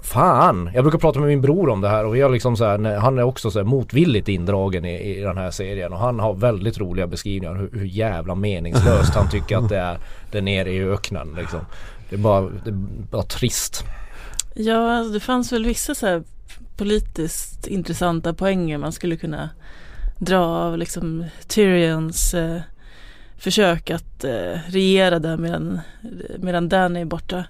[0.03, 2.65] Fan, jag brukar prata med min bror om det här och vi har liksom så
[2.65, 6.35] här, han är också så motvilligt indragen i, i den här serien och han har
[6.35, 9.99] väldigt roliga beskrivningar hur, hur jävla meningslöst han tycker att det är
[10.33, 11.61] där nere i öknen liksom.
[12.11, 12.75] Det är bara, det är
[13.11, 13.85] bara trist.
[14.55, 16.23] Ja, alltså det fanns väl vissa så här
[16.77, 19.51] politiskt intressanta poänger man skulle kunna
[20.19, 22.61] dra av liksom Tyrions eh,
[23.37, 25.81] försök att eh, regera där medan,
[26.39, 27.45] medan Danny är borta.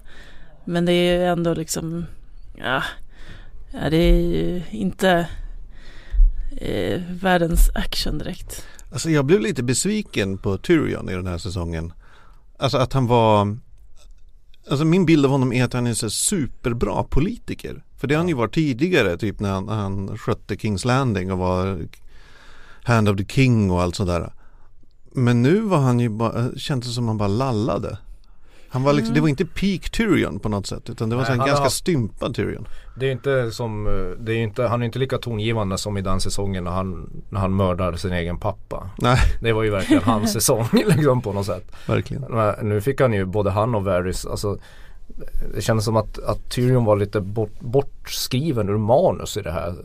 [0.65, 2.05] Men det är ju ändå liksom,
[2.57, 2.83] ja,
[3.71, 5.27] ja det är ju inte
[6.57, 8.65] eh, världens action direkt.
[8.91, 11.93] Alltså jag blev lite besviken på Tyrion i den här säsongen.
[12.57, 13.57] Alltså att han var
[14.69, 17.83] Alltså min bild av honom är att han är så superbra politiker.
[17.97, 21.37] För det har han ju varit tidigare, typ när han, han skötte Kings Landing och
[21.37, 21.87] var
[22.83, 24.33] Hand of the King och allt sådär.
[25.11, 27.97] Men nu var han ju bara, kändes som han bara lallade.
[28.71, 31.31] Han var liksom, det var inte peak Tyrion på något sätt utan det var Nej,
[31.33, 32.67] en har ganska haft- stympad Tyrion.
[32.99, 36.01] Det är inte som, eh, det är inte, han är inte lika tongivande som i
[36.01, 38.89] den säsongen när han, när han mördar sin egen pappa.
[38.97, 41.71] Nej, Det var ju verkligen hans säsong liksom på något sätt.
[41.87, 42.23] verkligen.
[42.29, 44.57] Men nu fick han ju både han och Varys, alltså
[45.55, 49.75] det kändes som att, att Tyrion var lite bort, bortskriven ur manus i det här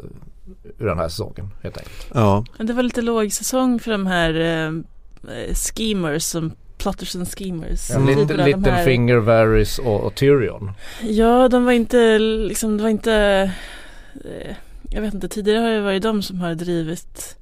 [0.78, 2.06] ur den här säsongen helt enkelt.
[2.14, 4.66] Ja, Men det var lite låg säsong för de här eh,
[5.36, 6.52] eh, schemers som
[6.84, 7.90] plotters and schemers.
[7.90, 8.06] Mm.
[8.06, 10.70] Typ Little, här- Littlefinger, Varys och, och Tyrion.
[11.02, 13.12] Ja, de var inte liksom, det var inte
[14.24, 14.56] eh,
[14.90, 17.36] Jag vet inte, tidigare har det varit de som har drivit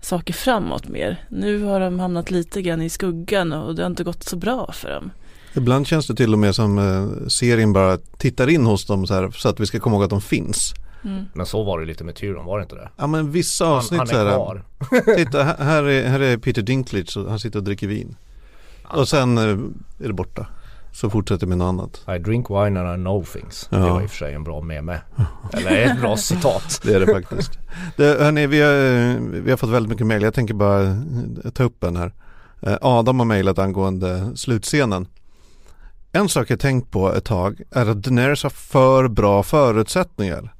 [0.00, 1.16] saker framåt mer.
[1.28, 4.72] Nu har de hamnat lite grann i skuggan och det har inte gått så bra
[4.72, 5.10] för dem.
[5.56, 9.14] ibland känns det till och med som eh, serien bara tittar in hos dem så
[9.14, 10.74] här så att vi ska komma ihåg att de finns.
[11.04, 11.24] Mm.
[11.34, 12.88] Men så var det lite med Tyrion, var det inte det?
[12.96, 14.64] Ja men vissa Han, avsnitt han så är här, kvar.
[15.16, 18.16] Titta här- här är, här är Peter Dinklage och han sitter och dricker vin.
[18.90, 19.44] Och sen eh,
[20.04, 20.46] är det borta.
[20.92, 22.16] Så fortsätter med något annat.
[22.16, 23.68] I drink wine and I know things.
[23.70, 23.78] Ja.
[23.78, 25.00] Det var i och för sig en bra meme.
[25.52, 26.80] Eller ett bra citat.
[26.84, 27.58] Det är det faktiskt.
[27.96, 30.22] Det, hörni, vi, har, eh, vi har fått väldigt mycket mejl.
[30.22, 32.12] Jag tänker bara eh, ta upp en här.
[32.80, 35.06] Adam har mejlat angående slutscenen.
[36.12, 40.54] En sak jag tänkt på ett tag är att Daenerys har för bra förutsättningar.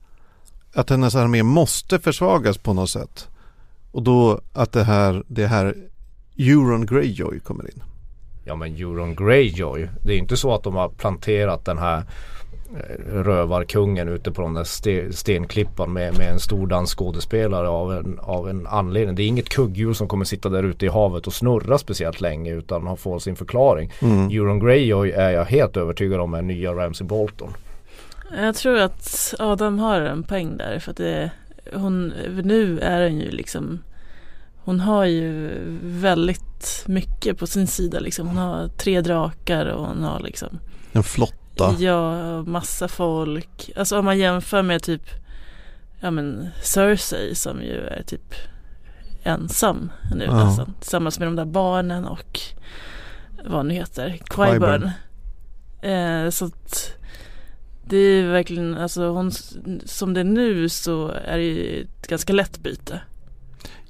[0.74, 3.28] Att hennes armé måste försvagas på något sätt.
[3.92, 5.74] Och då att det här, det här
[6.36, 7.82] Euron Greyjoy kommer in.
[8.48, 9.88] Ja men Euron Greyjoy.
[10.02, 12.02] Det är inte så att de har planterat den här
[12.76, 18.18] eh, rövarkungen ute på den där ste- stenklippan med, med en stor dansskådespelare av en,
[18.22, 19.16] av en anledning.
[19.16, 22.54] Det är inget kugghjul som kommer sitta där ute i havet och snurra speciellt länge
[22.54, 23.92] utan har fått sin förklaring.
[24.02, 24.30] Mm.
[24.30, 27.52] Euron Greyjoy är jag helt övertygad om är nya Ramsey Bolton.
[28.36, 31.30] Jag tror att Adam har en poäng där för att det,
[31.74, 32.12] hon,
[32.44, 33.78] nu är hon ju liksom
[34.64, 35.50] Hon har ju
[35.82, 36.47] väldigt
[36.86, 38.28] mycket på sin sida liksom.
[38.28, 40.58] Hon har tre drakar och hon har liksom
[40.92, 41.74] En flotta.
[41.78, 43.70] Ja, massa folk.
[43.76, 45.02] Alltså om man jämför med typ
[46.00, 48.34] Ja men Cersei som ju är typ
[49.22, 50.44] ensam nu Ja.
[50.44, 50.74] nästan.
[50.80, 52.40] Tillsammans med de där barnen och
[53.44, 54.18] vad nu heter.
[54.30, 54.90] Qyburn.
[55.82, 56.94] Eh, så att
[57.84, 59.32] det är verkligen, alltså hon,
[59.84, 63.00] som det är nu så är det ju ett ganska lätt byte.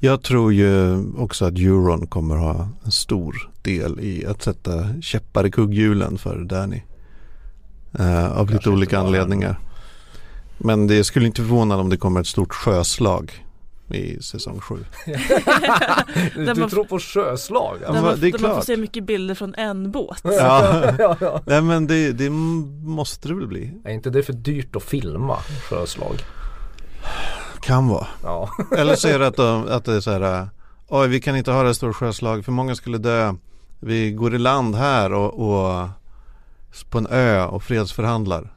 [0.01, 5.47] Jag tror ju också att Euron kommer ha en stor del i att sätta käppar
[5.47, 6.83] i kugghjulen för Danny.
[7.99, 9.07] Eh, av lite Kanske inte olika bara.
[9.07, 9.59] anledningar.
[10.59, 13.45] Men det skulle inte förvåna om det kommer ett stort sjöslag
[13.91, 14.75] i säsong 7.
[16.37, 17.79] du man- tror på sjöslag?
[17.83, 18.65] Ja, där men man, det är där man får klart.
[18.65, 20.21] se mycket bilder från en båt.
[20.25, 20.93] Ja.
[20.99, 21.43] ja, ja.
[21.47, 23.73] Nej men det, det måste det väl bli.
[23.85, 25.37] Är inte det för dyrt att filma
[25.71, 26.15] sjöslag?
[27.68, 28.07] Kan vara.
[28.22, 28.50] Ja.
[28.76, 30.48] Eller så är det att, de, att det är så här.
[30.88, 33.35] Oj vi kan inte ha det stora sjöslag för många skulle dö.
[33.81, 35.88] Vi går i land här och, och
[36.90, 38.52] på en ö och fredsförhandlar.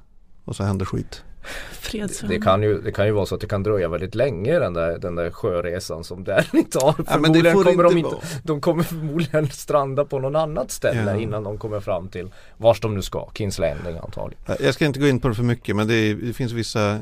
[0.46, 1.24] Och så händer skit.
[1.72, 2.40] Fredsförhandling.
[2.40, 4.74] Det kan, ju, det kan ju vara så att det kan dröja väldigt länge den
[4.74, 6.96] där, den där sjöresan som Danny tar.
[7.08, 8.22] Ja, men det Förmodligen får kommer de, inte vara.
[8.44, 11.20] de kommer förmodligen stranda på någon annat ställe Ja.
[11.20, 13.30] innan de kommer fram till vars de nu ska.
[13.34, 14.44] Kings Landing antagligen.
[14.60, 17.00] Jag ska inte gå in på det för mycket men det, är, det finns vissa,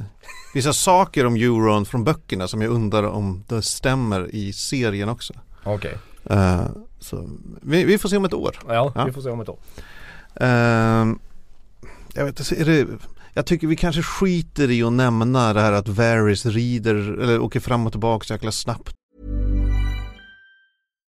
[0.53, 5.33] vissa saker om Euron från böckerna som jag undrar om det stämmer i serien också.
[5.63, 5.97] Okej.
[6.29, 6.61] Eh,
[6.99, 7.29] så
[7.61, 8.59] vi, vi får se om ett år.
[8.67, 9.05] Ja, Ja.
[9.05, 9.59] vi får se om ett år.
[10.35, 11.19] Ehm,
[12.13, 12.87] jag vet inte, är det,
[13.33, 17.59] jag tycker vi kanske skiter i att nämna det här att Varys rider eller åker
[17.59, 18.93] fram och tillbaka så jäkla snabbt.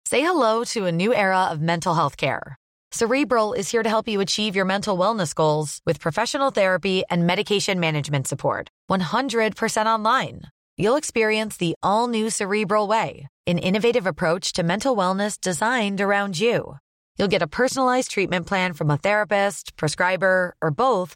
[0.09, 2.55] Say hello to a new era of mental health care.
[2.93, 7.25] Cerebral is here to help you achieve your mental wellness goals with professional therapy and
[7.25, 8.67] medication management support.
[8.89, 10.41] 100% online.
[10.77, 16.37] You'll experience the all new Cerebral Way, an innovative approach to mental wellness designed around
[16.37, 16.75] you.
[17.17, 21.15] You'll get a personalized treatment plan from a therapist, prescriber, or both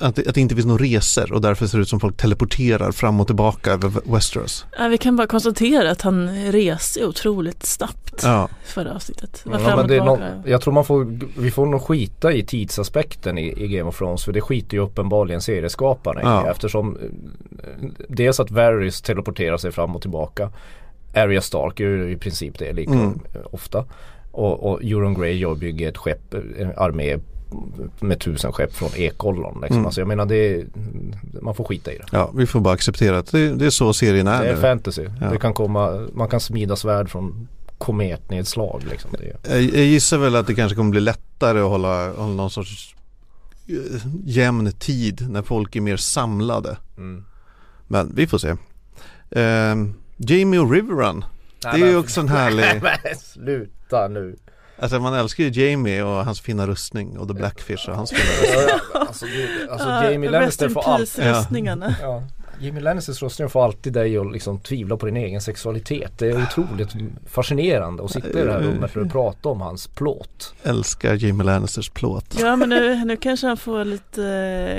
[0.00, 2.16] Att, det, att det inte finns några resor och därför ser det ut som folk
[2.16, 4.66] teleporterar fram och tillbaka över Westeros.
[4.78, 9.42] Ja, vi kan bara konstatera att han reser otroligt snabbt Ja, förra avsnittet.
[9.44, 10.22] Var Ja, fram men och det är tillbaka.
[10.34, 13.98] någon, jag tror man får, vi får nog skita i tidsaspekten i, i Game of
[13.98, 16.50] Thrones för det skiter ju uppenbarligen serieskaparna i Ja.
[16.50, 20.50] eftersom eh, dels att Varys teleporterar sig fram och tillbaka
[21.14, 23.20] Arya Stark är ju i princip det lika Mm.
[23.50, 23.84] ofta
[24.32, 27.18] och, och Euron Greyjoy bygger ett skepp, en armé
[28.00, 29.76] med tusen skepp från Ekollon liksom.
[29.76, 29.86] Mm.
[29.86, 30.64] Alltså jag menar det
[31.42, 32.04] man får skita i det.
[32.12, 34.60] ja, vi får bara acceptera att det, det är så serien är, Det är nu.
[34.60, 35.06] fantasy.
[35.20, 35.26] Ja.
[35.30, 39.10] Det kan komma, man kan smida svärd från kometnedslag liksom.
[39.42, 42.94] Jag, jag gissar väl att det kanske kommer bli lättare att hålla, hålla någon sorts
[43.68, 46.76] eh, jämn tid när folk är mer samlade.
[46.96, 47.24] mm.
[47.86, 48.56] Men vi får se.
[49.30, 51.24] Ehm, Jamie och Riverrun.
[51.62, 54.36] Det är ju också en härlig, Men sluta nu.
[54.80, 58.22] Alltså man älskar ju Jamie och hans fina rustning och The Blackfish och hans fina
[58.22, 58.80] rustning.
[58.94, 61.16] alltså, det, alltså Ja, Jamie Lannister får allt.
[61.16, 61.94] peace röstningarna.
[62.02, 62.22] Ja.
[62.62, 66.12] Jimmy Lannisters röstning får alltid dig att liksom tvivla på din egen sexualitet.
[66.18, 66.88] Det är otroligt
[67.26, 70.54] fascinerande att sitta i det här rummet för att prata om hans plåt.
[70.62, 72.36] Älskar Jamie Lannisters plåt.
[72.40, 74.24] Ja men nu, nu kanske han får lite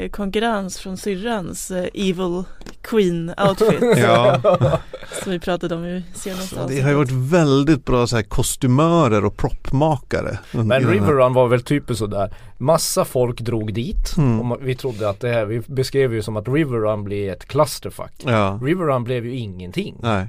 [0.03, 2.43] eh, konkurrens från syrrans eh, Evil
[2.81, 4.41] Queen outfit Ja,
[5.23, 6.83] som vi pratade om i senaste det avsnittet.
[6.83, 10.39] har ju varit väldigt bra så här kostymörer och proppmakare.
[10.51, 12.33] Men i den här- River Run var väl typiskt sådär.
[12.57, 14.17] Massa folk drog dit.
[14.17, 14.51] Mm.
[14.51, 17.45] Och vi trodde att det här, vi beskrev ju som att River Run blir ett
[17.45, 18.13] clusterfuck.
[18.25, 19.95] Ja, River Run blev ju ingenting.
[20.01, 20.27] nej.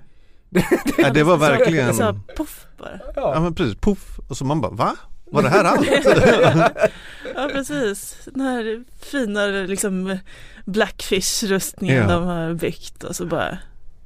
[0.99, 3.01] Nej, det var verkligen, Så, poff bara.
[3.17, 4.19] ja men precis, poff.
[4.29, 4.97] Och så man bara, va?
[5.31, 5.87] Var det här allt?
[7.35, 10.19] Ja precis, den här fina liksom
[10.65, 12.07] Blackfish-rustningen Ja.
[12.15, 13.59] de har byggt och så bara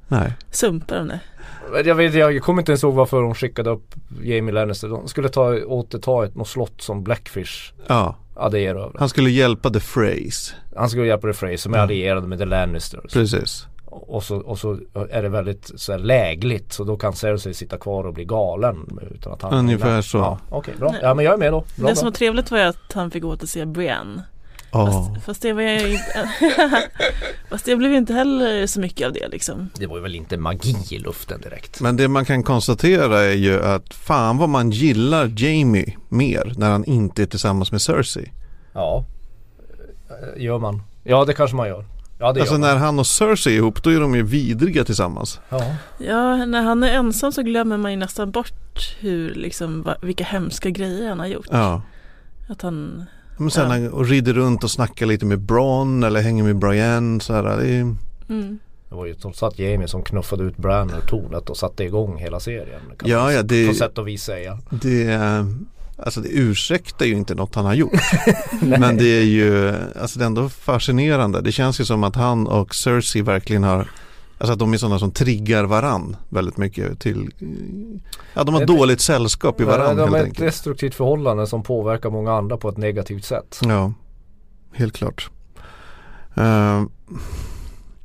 [0.07, 0.33] nej.
[0.51, 1.19] sumpar de det.
[1.85, 4.87] Jag vet jag kommer inte ens ihåg varför de skickade upp Jamie Lannister.
[4.87, 8.95] De skulle ta, återta ett något slott som Blackfish Ja, erövrat.
[8.99, 10.53] han skulle hjälpa The Phrase.
[10.75, 13.13] Han skulle hjälpa The Frey som är allierade med The Lannisters.
[13.13, 13.67] Precis.
[13.85, 17.77] Och så, och så är det väldigt så här, lägligt så då kan Cersei sitta
[17.77, 20.17] kvar och bli galen utan att han Ungefär så.
[20.17, 20.95] Ja, Okej bra.
[21.01, 21.59] Ja men jag är med då.
[21.59, 21.95] Bra, det bra.
[21.95, 24.23] som var trevligt var att han fick återse Brienne.
[24.71, 24.85] Ja.
[25.13, 26.29] Fast, fast det var ju inte,
[27.49, 29.69] fast det blev inte heller så mycket av det liksom.
[29.75, 31.81] Det var ju väl inte magi i luften direkt.
[31.81, 36.69] Men det man kan konstatera är ju att fan vad man gillar Jamie mer när
[36.69, 38.31] han inte är tillsammans med Cersei.
[38.73, 39.05] Ja.
[40.09, 40.83] Eh, Gör man?
[41.03, 41.85] Ja det kanske man gör.
[42.19, 42.69] Ja det Alltså gör man.
[42.69, 45.39] när han och Cersei är ihop då är de ju vidriga tillsammans.
[45.49, 45.75] Ja.
[45.97, 50.69] Ja, när han är ensam så glömmer man ju nästan bort hur, liksom, vilka hemska
[50.69, 51.47] grejer han har gjort.
[51.51, 51.81] Ja.
[52.49, 53.05] Att han,
[53.37, 53.69] Men sen Ja.
[53.69, 57.43] han och rider runt och snackar lite med Bronn eller hänger med Brienne så här.
[57.43, 57.81] Det är,
[58.29, 58.59] mm.
[58.89, 62.17] Det var ju trots allt Jamie som knuffade ut Bran ur tornet och satte igång
[62.17, 62.81] hela serien.
[62.99, 64.57] Kan Ja, man ja, det- På sätt och vis säga.
[64.69, 65.45] det är
[65.99, 67.91] Alltså det ursäktar ju inte något han har gjort.
[68.61, 71.41] Men det är ju, alltså det är ändå fascinerande.
[71.41, 73.87] Det känns ju som att han och Cersei verkligen har
[74.39, 77.31] Alltså att de är sådana som triggar varann väldigt mycket till
[78.33, 81.47] Ja de har är- dåligt sällskap i varann de helt är ett enkelt destruktivt förhållande
[81.47, 83.59] som påverkar många andra på ett negativt sätt.
[83.63, 83.93] Ja,
[84.73, 85.29] helt klart
[86.37, 86.43] uh,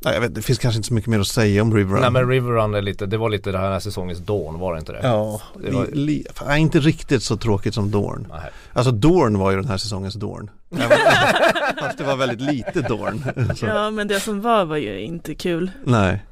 [0.05, 2.11] nej, jag vet, Det finns kanske inte så mycket mer att säga om River Nej
[2.11, 4.93] men River Run är lite, det var lite det här säsongens Dawn var det inte
[4.93, 5.01] det?
[5.03, 6.27] Ja, Det var- li, li,
[6.59, 8.51] inte riktigt så tråkigt som Dorn Nej.
[8.73, 10.51] Alltså Dorn var ju den här säsongens Även-
[11.81, 13.25] Fast det var väldigt lite Dorn
[13.57, 15.71] så, Ja, men det som var var ju inte kul.
[15.85, 16.23] Nej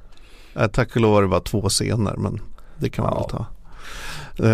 [0.54, 2.40] äh, Tack och lov var det bara två scener men
[2.78, 3.20] det kan man Ja.
[3.20, 3.46] väl ta
[4.40, 4.46] Uh,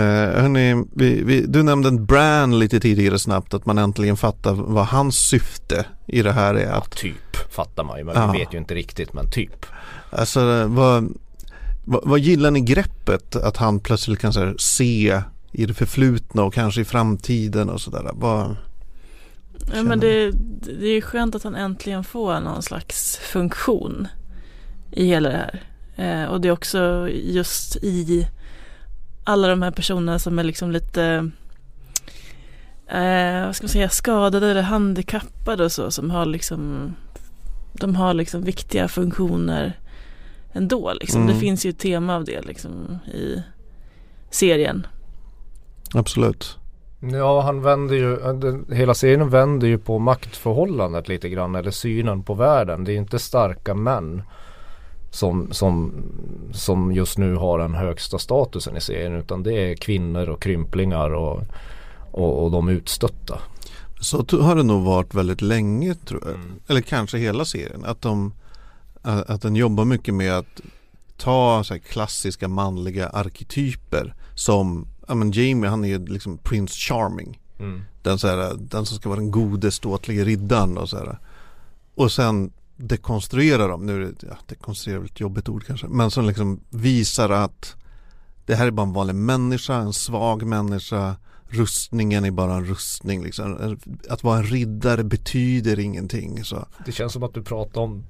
[0.42, 4.87] hörni, vi, vi, du nämnde en Bran lite tidigare snabbt att man äntligen fattar vad
[4.87, 8.33] hans syfte i det här är Ja, att typ fattar man ju men Ja.
[8.33, 9.66] vet ju inte riktigt men typ.
[10.11, 11.14] Alltså vad,
[11.85, 15.22] vad, vad gillar ni greppet att han plötsligt kan här, se
[15.53, 18.11] i det förflutna och kanske i framtiden och sådär.
[18.14, 18.57] Vad,
[19.75, 20.31] Ja, men det,
[20.81, 24.09] det är skönt att han äntligen får någon slags funktion
[24.92, 25.62] i hela det här.
[25.97, 28.29] Eh, och det är också just i
[29.25, 31.31] alla de här personerna som är liksom lite
[32.87, 36.95] eh, vad ska man säga, skadade eller handikappade och så som har liksom
[37.73, 39.79] de har liksom viktiga funktioner
[40.53, 41.23] ändå liksom.
[41.23, 41.35] Mm.
[41.35, 43.42] Det finns ju ett tema av det liksom i
[44.31, 44.87] serien.
[45.95, 46.57] absolut.
[47.01, 48.19] Ja han vänder ju,
[48.75, 52.85] hela serien vänder ju på maktförhållandet lite grann eller synen på världen.
[52.85, 54.23] Det är inte starka män
[55.11, 55.93] som, som,
[56.53, 61.15] som just nu har den högsta statusen i serien utan det är kvinnor och krymplingar
[61.15, 61.43] och,
[62.11, 63.39] och, och de utstötta.
[64.01, 66.35] Så har det nog varit väldigt länge tror jag.
[66.35, 66.61] Mm.
[66.67, 67.85] Eller kanske hela serien.
[67.85, 68.33] Att, de,
[69.03, 70.61] att att den jobbar mycket med att
[71.17, 76.75] ta så här klassiska manliga arketyper som ja, men Jamie han är ju liksom Prince
[76.75, 77.40] Charming.
[77.59, 77.83] Mm.
[78.03, 81.19] Den, så här, den som ska vara den gode ståtlige riddaren och så här.
[81.95, 85.87] Och sen dekonstruera dem, nu är det, ja, dekonstruera är väl ett jobbigt ord kanske,
[85.87, 87.77] men som liksom visar att
[88.47, 91.16] det här är bara en vanlig människa, en svag människa,
[91.49, 93.79] rustningen är bara en rustning liksom.
[94.09, 96.66] Att vara en riddare betyder ingenting så.
[96.87, 98.05] Det känns som att du pratar om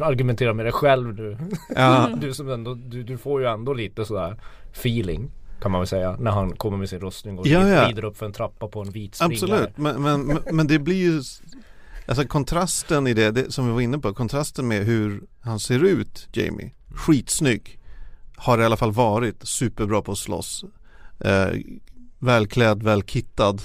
[0.00, 1.38] argumenterar med dig själv nu.
[1.76, 4.40] Ja, Du, som ändå, du, du får ju ändå lite sådär
[4.72, 5.30] feeling
[5.62, 7.88] kan man väl säga när han kommer med sin rustning och Ja, rid- ja.
[7.88, 9.34] rider upp för en trappa på en vit springare.
[9.34, 11.22] absolut, men, men, men, men det blir ju
[12.06, 15.84] Alltså kontrasten i det, det, som vi var inne på, kontrasten med hur han ser
[15.84, 17.78] ut, Jamie, skitsnygg
[18.36, 20.64] Har i alla fall varit superbra på att slåss
[21.20, 21.46] eh,
[22.18, 23.62] Välklädd, välkittad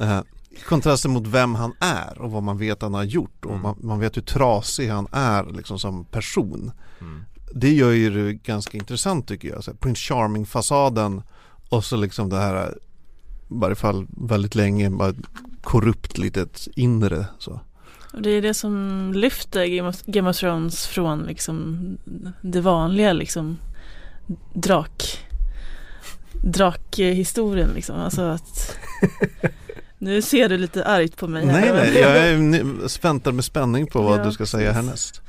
[0.00, 0.20] eh,
[0.68, 3.62] Kontrasten mot vem han är och vad man vet han har gjort och Mm.
[3.62, 7.24] man, man vet hur trasig han är liksom som person Mm.
[7.54, 11.22] Det gör ju det ganska intressant tycker jag, så Prince Charming-fasaden
[11.68, 12.74] och så liksom det här i
[13.48, 15.14] varje fall väldigt länge bara
[15.62, 17.60] korrupt litet inre så.
[18.12, 21.78] Och det är det som lyfter Game of, Game of Thrones från liksom
[22.40, 23.58] det vanliga liksom
[24.52, 25.18] drak
[26.44, 27.96] drakhistorien liksom.
[27.96, 28.76] Alltså att
[29.98, 31.60] nu ser du lite argt på mig här.
[31.60, 35.22] Nej, nej, jag är, väntar med spänning på vad Ja, du ska säga härnäst.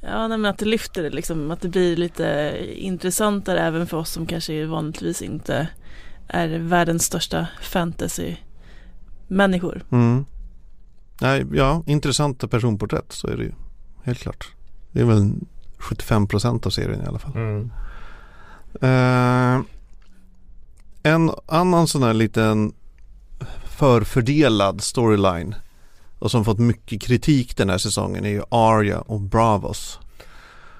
[0.00, 3.96] Ja, nej, men att det lyfter det liksom, att det blir lite intressantare även för
[3.96, 5.68] oss som kanske vanligtvis inte
[6.28, 9.84] är världens största fantasy-människor.
[9.90, 10.24] Mm.
[11.20, 13.52] Nej, ja, intressanta personporträtt så är det ju.
[14.02, 14.52] Helt klart.
[14.92, 15.32] Det är väl
[15.78, 17.32] 75% av serien i alla fall.
[17.34, 17.70] Mm.
[18.80, 19.60] Eh,
[21.02, 22.72] en annan sån här liten
[23.64, 25.54] förfördelad storyline
[26.18, 29.98] och som fått mycket kritik den här säsongen är ju Arya och Bravos.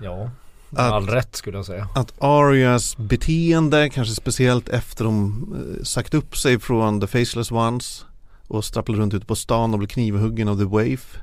[0.03, 0.31] Ja,
[0.71, 1.89] Att- all rätt skulle jag säga.
[1.95, 5.47] Att Arias beteende, kanske speciellt efter de
[5.79, 8.05] eh, sagt upp sig från The Faceless Ones
[8.49, 11.19] och strapplar runt ute på stan och blir knivhuggen av The Waif.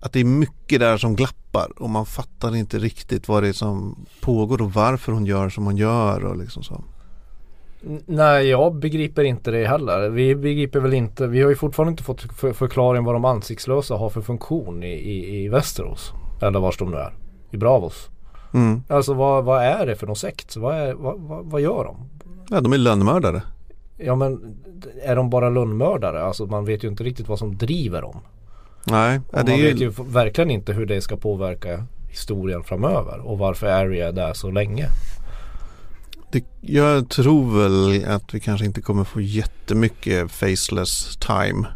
[0.00, 3.52] Att det är mycket där som glappar och man fattar inte riktigt vad det är
[3.52, 6.84] som pågår och varför hon gör som hon gör och liksom så.
[8.06, 10.08] Nej, jag begriper inte det heller.
[10.08, 13.94] Vi begriper väl inte, vi har ju fortfarande inte fått för, förklaring vad de ansiktslösa
[13.94, 16.12] har för funktion i, i, i Västerås.
[16.42, 17.12] Eller vars de nu är.
[17.50, 18.08] I Bravos.
[18.54, 18.82] Mm.
[18.88, 20.56] Alltså vad, vad är det för någon sekt?
[20.56, 21.96] Vad, är, vad, vad, vad gör de?
[22.50, 23.42] Ja, de är lönnmördare.
[23.96, 24.56] Ja men
[25.04, 26.22] är de bara lönnmördare?
[26.22, 28.16] Alltså man vet ju inte riktigt vad som driver dem.
[28.84, 32.64] Nej, Och det man är vet ju, ju verkligen inte hur det ska påverka historien
[32.64, 34.86] framöver och varför Arya är där så länge.
[36.30, 41.66] Det, jag tror väl att vi kanske inte kommer få jättemycket faceless time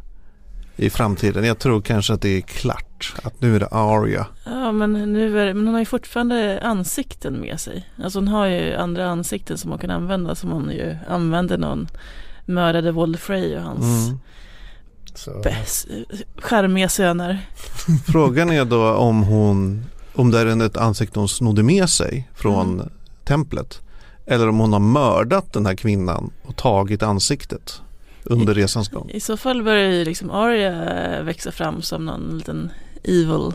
[0.76, 1.44] i framtiden.
[1.44, 3.14] Jag tror kanske att det är klart.
[3.22, 4.26] Att nu är det Arya.
[4.44, 7.88] Ja, men, nu är, det- men hon har ju fortfarande ansikten med sig.
[8.04, 11.68] Alltså hon har ju andra ansikten som hon kan använda som hon ju använde när
[11.68, 11.88] hon
[12.46, 14.18] mördade Walder Frey och hans Mm.
[16.38, 17.46] Charmiga söner.
[18.06, 19.84] Frågan är då om hon,
[20.14, 22.88] om det är ett ansikte hon snodde med sig från Mm.
[23.24, 23.80] templet.
[24.26, 27.82] Eller om hon har mördat den här kvinnan och tagit ansiktet
[28.24, 29.10] under resans gång.
[29.10, 32.70] I så fall börjar ju liksom Arya växa fram som någon liten
[33.04, 33.52] evil.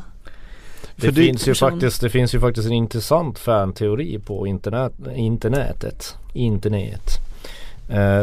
[0.95, 1.69] det, För det- finns ju person.
[1.69, 6.15] faktiskt, det finns ju faktiskt en intressant fanteori på internet, internetet.
[6.33, 7.09] Internet.
[7.89, 8.21] Eh,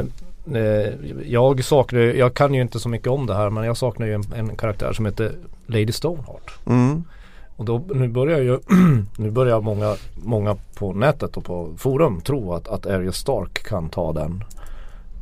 [0.55, 0.93] eh,
[1.27, 4.13] jag saknar jag kan ju inte så mycket om det här men jag saknar ju
[4.15, 5.33] en, en karaktär som heter
[5.67, 6.59] Lady Stoneheart.
[6.67, 7.05] Mm.
[7.57, 8.59] Och då, nu börjar ju
[9.19, 13.89] nu börjar många, många på nätet och på forum tro att, att Arya Stark kan
[13.89, 14.45] ta den,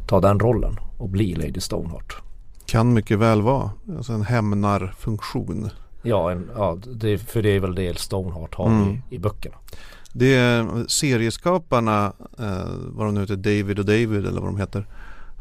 [0.07, 2.17] ta den rollen och bli Lady Stoneheart.
[2.67, 3.71] Kan mycket väl vara.
[3.97, 5.71] Alltså en hämnarfunktion.
[6.03, 8.89] Ja, en, ja det, för det är väl det Stoneheart har Mm.
[8.89, 9.57] i, i böckerna.
[10.13, 14.87] Det är serieskaparna, eh, vad de nu heter, David och David eller vad de heter.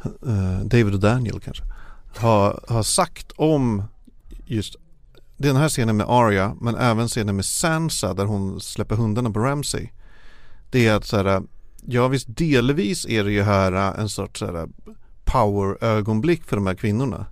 [0.05, 1.63] Eh, David och Daniel kanske.
[2.17, 3.83] Har, har sagt om
[4.45, 4.75] just
[5.37, 9.39] den här scenen med Arya men även scenen med Sansa där hon släpper hundarna på
[9.39, 9.89] Ramsay.
[10.71, 11.43] Det är att så här,
[11.85, 14.67] ja visst delvis är det ju här en sorts så här
[15.25, 17.25] power-ögonblick för de här kvinnorna.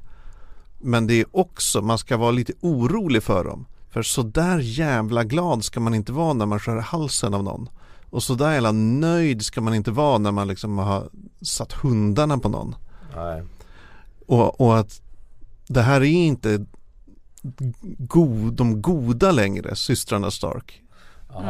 [0.80, 3.66] Men det är också, man ska vara lite orolig för dem.
[3.90, 7.70] För så där jävla glad ska man inte vara när man skär halsen av någon.
[8.10, 11.10] Och så där jävla nöjd ska man inte vara när man liksom har
[11.42, 12.76] satt hundarna på någon.
[13.16, 13.44] Nej.
[14.28, 15.02] Och, och att
[15.68, 16.66] det här är inte
[17.98, 20.82] god, de goda längre, systrarna Stark.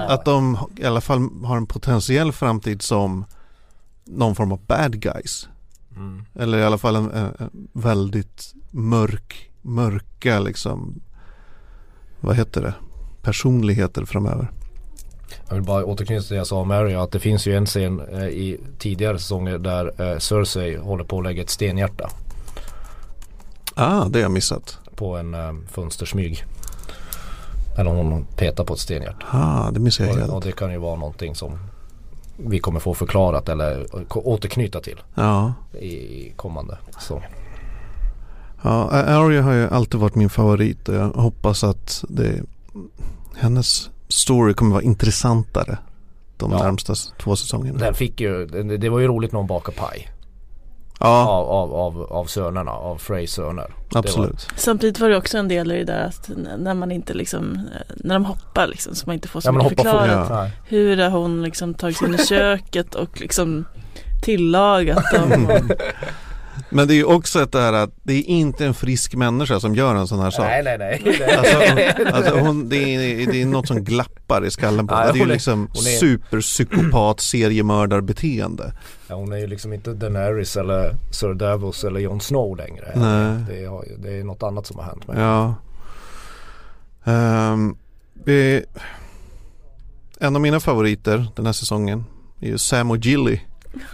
[0.08, 3.26] Att de i alla fall har en potentiell framtid som
[4.06, 5.50] någon form av bad guys.
[5.96, 6.26] Mm.
[6.36, 11.02] Eller i alla fall en, en, väldigt mörk, mörka liksom,
[12.20, 12.74] vad heter det,
[13.22, 14.52] personligheter framöver.
[15.48, 17.66] Jag vill bara återknyta till det jag sa om Arya att det finns ju en
[17.66, 22.10] scen eh, i tidigare säsonger där eh, Cersei håller på att lägga ett stenhjärta
[23.76, 24.81] Ah, det har jag missat.
[25.02, 26.44] På en eh, fönstersmyg.
[27.78, 29.26] Eller hon petar på ett stenhjärta.
[29.32, 30.32] Ah, det missar jag Och, helt.
[30.34, 31.52] och det kan ju vara någonting som
[32.38, 33.86] vi kommer få förklarat eller
[34.18, 35.54] återknyta till Ja.
[35.80, 37.22] i kommande säsong.
[38.64, 42.42] Ja, Arya har ju alltid varit min favorit och jag hoppas att det,
[43.36, 45.78] hennes story kommer vara intressantare
[46.38, 46.58] de Ja.
[46.64, 46.94] närmsta
[47.24, 47.80] två säsongerna.
[47.80, 50.10] Den fick ju, det, det var ju roligt när hon bakade paj
[51.02, 53.74] Ja, av, av, av, av sönerna, av Freys söner.
[53.96, 54.48] absolut.
[54.56, 58.16] Samtidigt var det också en del i det där att när man inte liksom, när
[58.16, 60.30] de hoppar liksom så man inte får så Ja mycket förklarat.
[60.30, 60.52] Nej.
[60.68, 63.66] Hur har hon liksom tagit sig in i köket och liksom
[64.24, 65.46] tillagat dem.
[65.46, 65.52] Och,
[66.70, 69.60] Men det är ju också ett det här att det är inte en frisk människa
[69.60, 70.46] som gör en sån här sak.
[70.46, 71.22] nej nej nej.
[71.38, 75.06] Alltså, alltså hon, det, är, det är något som glappar i skallen på henne.
[75.06, 78.74] Det är ju hon är- liksom hon är- superpsykopat seriemördarbeteende.
[79.08, 82.92] Ja, hon är ju liksom inte Daenerys eller Sir Davos eller Jon Snow längre.
[82.96, 83.38] Nej.
[83.48, 85.56] Det, ju- det är något annat som har hänt med Ja.
[87.06, 87.76] Ehm,
[88.26, 88.64] vi,
[90.20, 92.06] en av mina favoriter den här säsongen
[92.42, 93.40] är ju Sam och Gilly.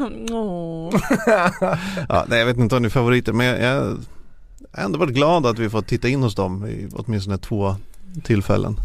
[2.09, 3.97] Ja, nej, jag vet inte om det är favoriter men jag, jag
[4.71, 7.75] har ändå varit glad att vi fått titta in hos dem i åtminstone två
[8.23, 8.79] tillfällen.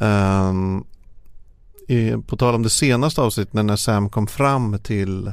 [0.00, 0.84] Ehm,
[1.88, 5.32] i, på tal om det senaste avsnittet när Sam kom fram till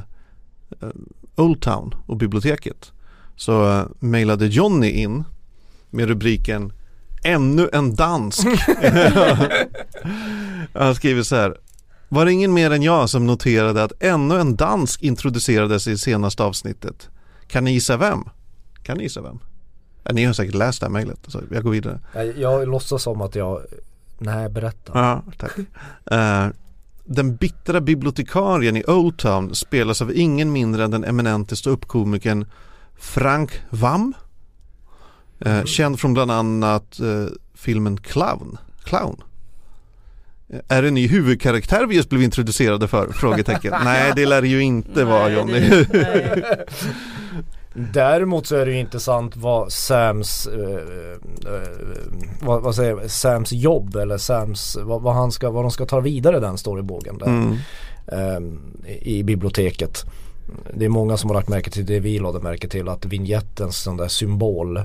[0.82, 0.90] uh,
[1.36, 2.92] Old Town och biblioteket
[3.36, 5.24] så uh, mejlade Johnny in
[5.90, 6.72] med rubriken
[7.24, 8.46] Ännu en dansk.
[10.72, 11.56] Han skriver så här
[12.08, 16.44] var det ingen mer än jag som noterade att ännu en dansk introducerades i senaste
[16.44, 17.08] avsnittet?
[17.46, 18.24] Kan ni gissa vem?
[18.82, 19.38] Kan ni gissa vem?
[20.02, 22.00] Ja, ni har säkert läst det här mejlet, så jag går vidare.
[22.14, 23.60] Jag, jag låtsas som att jag,
[24.18, 24.92] nej berätta.
[24.94, 25.52] Ja, tack.
[26.10, 26.46] Eh,
[27.04, 32.46] den bittra bibliotekarien i Old Town spelas av ingen mindre än den eminente ståuppkomikern
[32.96, 34.14] Frank Vam.
[35.40, 38.58] Eh, Känd från bland annat eh, filmen Clown.
[38.84, 39.22] Clown.
[40.50, 43.12] Eh, Är det en ny huvudkaraktär vi just blev introducerade för?
[43.12, 43.74] Frågetecken.
[43.84, 45.60] Nej det lär det ju inte vara Johnny.
[45.60, 46.64] det-.
[47.92, 50.70] Däremot så är det ju intressant vad Sams, eh,
[51.52, 51.68] eh,
[52.40, 55.86] vad, vad säger jag, Sams jobb eller Sams, vad, vad, han ska, vad de ska
[55.86, 57.26] ta vidare den storybågen där.
[57.26, 57.56] Mm.
[58.12, 58.60] ehm,
[59.02, 60.04] i biblioteket.
[60.74, 63.76] Det är många som har lagt märke till det vi lade märke till att vignettens
[63.78, 64.80] sån där symbol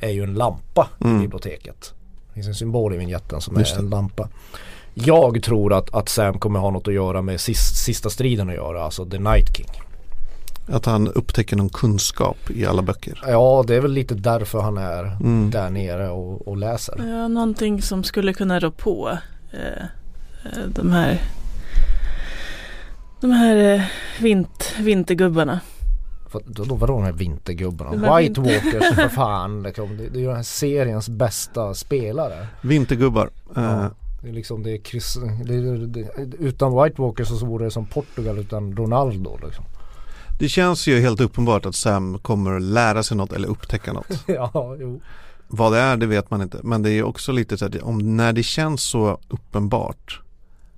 [0.00, 1.16] är ju en lampa Mm.
[1.16, 1.94] i biblioteket.
[2.28, 3.84] Det finns en symbol i vignetten som Just är det.
[3.84, 4.28] en lampa.
[5.04, 8.54] Jag tror att, att Sam kommer ha något att göra med sist, sista striden att
[8.54, 9.66] göra, alltså The Night King.
[10.68, 13.22] Att han upptäcker någon kunskap i alla böcker.
[13.26, 15.50] Ja, det är väl lite därför han är Mm.
[15.50, 16.94] där nere och, och läser.
[17.08, 19.18] Ja, någonting som skulle kunna rå på
[19.52, 19.82] eh,
[20.44, 21.20] eh, de här
[23.20, 23.82] de här eh,
[24.22, 25.60] vint, vintergubbarna.
[26.32, 27.90] För, då, då, vadå de här vintergubbarna?
[27.90, 29.62] De här White vinter- Walkers för fan.
[29.62, 32.46] Liksom, det, det är ju den här seriens bästa spelare.
[32.60, 33.30] Vintergubbar.
[33.56, 33.90] Eh, Ja.
[34.22, 37.70] Det är liksom det är, Chris, det är det, utan White Walkers så vore det
[37.70, 39.64] som Portugal utan Ronaldo liksom.
[40.38, 44.06] Det känns ju helt uppenbart att Sam kommer lära sig något eller upptäcka något.
[44.26, 45.00] ja, jo.
[45.48, 46.60] Vad det är det vet man inte.
[46.62, 50.20] Men det är också lite så att om när det känns så uppenbart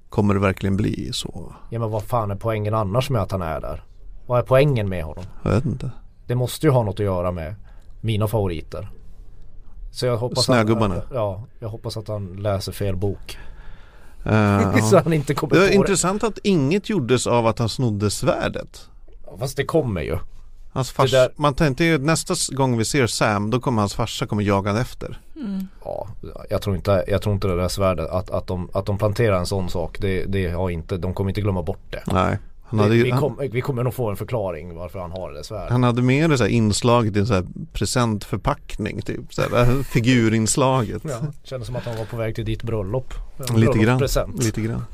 [0.09, 1.55] kommer det verkligen bli så.
[1.71, 3.83] Ja men vad fan är poängen annars med att han är där?
[4.27, 5.25] Vad är poängen med honom?
[5.43, 5.91] Jag vet inte.
[6.27, 7.55] Det måste ju ha något att göra med
[8.01, 8.89] mina favoriter.
[9.91, 10.95] Så jag hoppas Snögubbarna.
[10.95, 13.39] Att, ja, jag hoppas att han läser fel bok.
[14.25, 15.75] Eh, så han inte kommer Det på är det.
[15.75, 18.89] intressant att inget gjordes av att han snodde svärdet.
[19.27, 20.19] Ja, Fast det kommer ju.
[20.73, 23.95] Hans fars, Det där- Man tänkte ju nästa gång vi ser Sam då kommer hans
[23.95, 25.21] farsa kommer jaga efter.
[25.37, 25.69] Mm.
[25.85, 26.09] Ja,
[26.51, 29.39] jag tror inte, jag tror inte det där svärdet att, att, de, att de planterar
[29.39, 32.03] en sån sak det, det har inte, de kommer inte glömma bort det.
[32.07, 32.39] Nej.
[32.71, 35.11] Han hade, vi, ju, vi, han, kom, vi kommer nog få en förklaring varför han
[35.11, 35.71] har det svärdet.
[35.71, 39.35] han hade med det så här inslaget i en så här presentförpackning typ.
[39.35, 41.03] Så här, figurinslaget.
[41.05, 43.15] Ja, kändes som att han var på väg till ditt bröllop.
[43.57, 44.01] Lite grann.
[44.39, 44.85] Lite grann.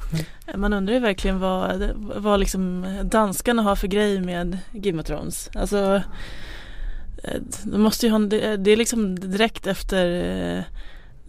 [0.57, 5.51] Man undrar ju verkligen vad, vad liksom danskarna har för grej med Game of Thrones.
[5.55, 6.03] Alltså
[7.23, 10.07] eh, de måste ju ha, det är liksom direkt efter
[10.59, 10.65] eh,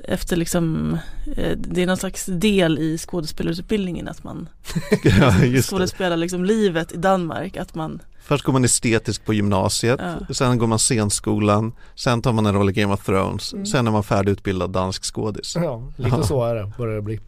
[0.08, 0.98] efter liksom
[1.38, 4.50] eh, det är någon slags del i skådespelarutbildningen att man
[5.04, 10.34] ja, skådespelar liksom livet i Danmark att man Först går man estetisk på gymnasiet, Ja.
[10.34, 13.66] sen går man scenskolan, sen tar man en roll i Game of Thrones, Mm.
[13.66, 15.56] sen är man färdigutbildad dansk skådis.
[15.56, 16.24] Ja, lite Ja.
[16.24, 17.20] så är det, börjar det bli.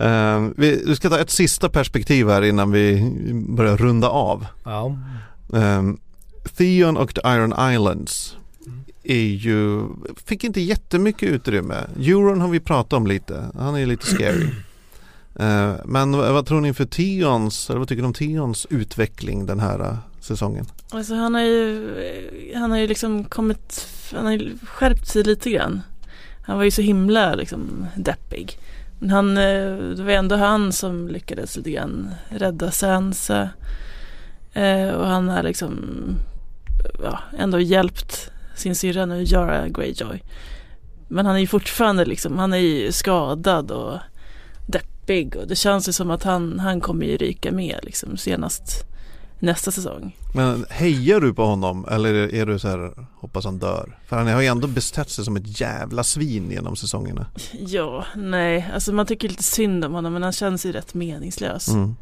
[0.00, 3.10] Eh, vi, vi ska ta ett sista perspektiv här innan vi
[3.48, 4.46] börjar runda av.
[4.64, 4.96] Ja,
[5.48, 5.98] Um,
[6.56, 8.36] Theon och The Iron Islands
[9.12, 9.88] är ju,
[10.24, 11.74] fick inte jättemycket utrymme.
[11.98, 14.48] Euron har vi pratat om lite, han är lite scary.
[15.38, 19.60] Eh, men vad, tror ni för Theons, eller vad tycker ni om Theons utveckling den
[19.60, 20.66] här eh, säsongen?
[20.90, 21.92] Alltså han har ju,
[22.54, 25.80] han har ju liksom kommit, han har ju skärpt sig lite grann.
[26.42, 28.58] Han var ju så himla liksom deppig.
[28.98, 33.48] Men han, eh, det var ändå han som lyckades lite grann rädda Sansa.
[34.52, 35.78] Eh, och han har liksom,
[37.02, 40.22] ja, ändå hjälpt sin syrra nu, Yara Greyjoy.
[41.08, 43.98] Men han är ju fortfarande liksom, han är ju skadad och
[44.66, 48.84] deppig och det känns ju som att han, han kommer ju ryka med liksom senast
[49.38, 50.16] nästa säsong.
[50.34, 53.98] Men hejar du på honom eller är- du så här, hoppas han dör?
[54.08, 57.26] För han har ju ändå bestett sig som ett jävla svin genom säsongerna.
[57.66, 61.68] Ja, nej, alltså man tycker lite synd om honom men han känns ju rätt meningslös.
[61.68, 61.96] Mm.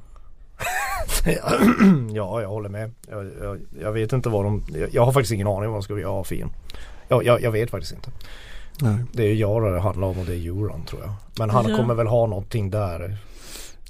[2.15, 2.93] ja jag håller med.
[3.11, 5.83] Jag, jag, jag vet inte vad de, jag, jag har faktiskt ingen aning vad de
[5.83, 6.51] ska göra för en.
[7.09, 8.11] Jag, jag, jag vet faktiskt inte.
[8.81, 8.97] Nej.
[9.13, 11.13] Det är Jara det handlar om och det är Euron tror jag.
[11.39, 11.77] Men han Ja.
[11.77, 13.17] kommer väl ha någonting där.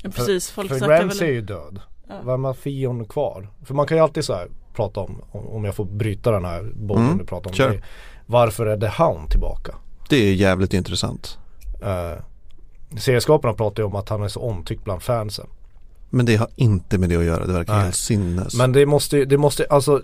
[0.03, 1.81] Ja, precis, folk För snackar Ramsay är ju död.
[2.09, 2.15] Ja.
[2.25, 3.49] Vem har Fion kvar?
[3.65, 6.73] För man kan ju alltid så här prata om, om jag får bryta den här
[6.75, 7.57] bollen Mm, du pratar om.
[7.57, 7.83] Det,
[8.27, 9.75] varför är The Hound tillbaka?
[10.09, 11.39] Det är jävligt intressant.
[11.83, 12.23] Uh,
[12.99, 15.47] serieskaparna pratar ju om att han är så omtyckt bland fansen.
[16.15, 17.83] Men det har inte med det att göra, det verkar Nej.
[17.83, 18.55] helt sinnes.
[18.55, 20.03] Men det måste, det måste, alltså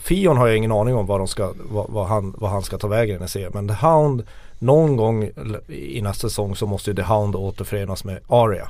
[0.00, 2.78] Fion har jag ingen aning om vad, de ska, vad, vad, han, vad han ska
[2.78, 3.50] ta vägen i den serien.
[3.54, 4.22] Men The Hound,
[4.58, 5.30] någon gång
[5.68, 8.68] i nästa säsong så måste ju The Hound återförenas med Aria.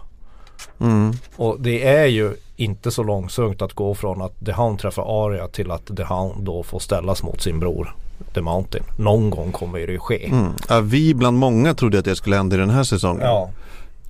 [0.80, 1.12] Mm.
[1.36, 5.48] Och det är ju inte så långsökt att gå från att The Hound träffar Aria
[5.48, 7.94] till att The Hound då får ställas mot sin bror
[8.34, 8.84] The Mountain.
[8.98, 10.26] Någon gång kommer det ju ske.
[10.26, 10.52] Mm.
[10.68, 13.22] Ja, vi bland många trodde att det skulle hända i den här säsongen.
[13.22, 13.50] Ja.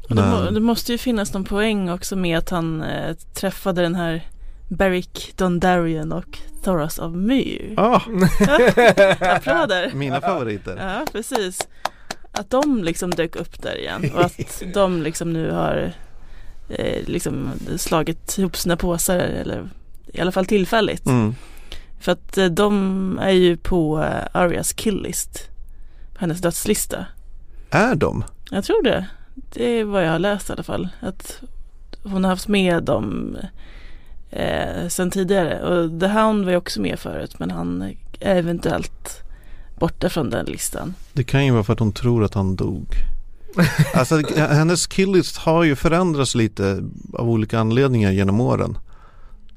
[0.08, 3.94] Det, må, det måste ju finnas någon poäng också med att han eh, träffade den
[3.94, 4.26] här
[4.68, 7.74] Beric Dondarrion och Thoras of Myr.
[7.76, 7.94] Ah,
[9.20, 9.92] Applåder!
[9.94, 10.76] mina favoriter.
[10.76, 11.68] Ja, precis.
[12.32, 15.92] Att de liksom dök upp där igen och att de liksom nu har
[16.68, 19.70] eh, liksom slagit ihop sina påsar eller
[20.06, 21.06] i alla fall tillfälligt.
[21.06, 21.34] Mm.
[22.00, 25.48] För att eh, de är ju på eh, Arias killlist.
[26.14, 27.06] På hennes dödslista.
[27.70, 28.24] Är de?
[28.50, 29.06] Jag tror det.
[29.34, 30.88] Det är vad jag har läst i alla fall.
[31.00, 31.40] Att
[32.02, 33.36] hon har haft med dem
[34.30, 35.60] eh, sen tidigare.
[35.62, 37.82] Och The Hound var ju också med förut men han
[38.20, 39.22] är eventuellt
[39.78, 40.94] borta från den listan.
[41.12, 42.86] Det kan ju vara för att hon tror att han dog.
[43.94, 48.78] Alltså hennes killlist har ju förändrats lite av olika anledningar genom åren.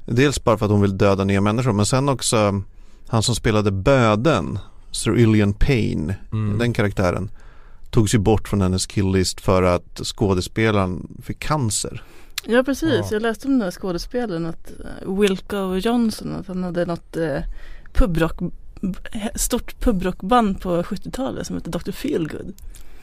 [0.06, 2.62] Dels bara för att hon vill döda nya människor men sen också
[3.08, 4.58] han som spelade böden,
[4.90, 6.58] Sir Ilian Payne, Mm.
[6.58, 7.30] den karaktären
[7.90, 12.02] togs ju bort från hennes killlist för att skådespelaren fick cancer.
[12.44, 13.08] Ja precis, Ja.
[13.10, 14.72] jag läste om den här skådespelaren att
[15.04, 17.38] uh, Wilco Johnson att han hade något uh,
[17.92, 18.40] pubrock
[19.34, 21.90] stort pubrockband på 70-talet som hette Dr.
[21.92, 22.54] Feelgood.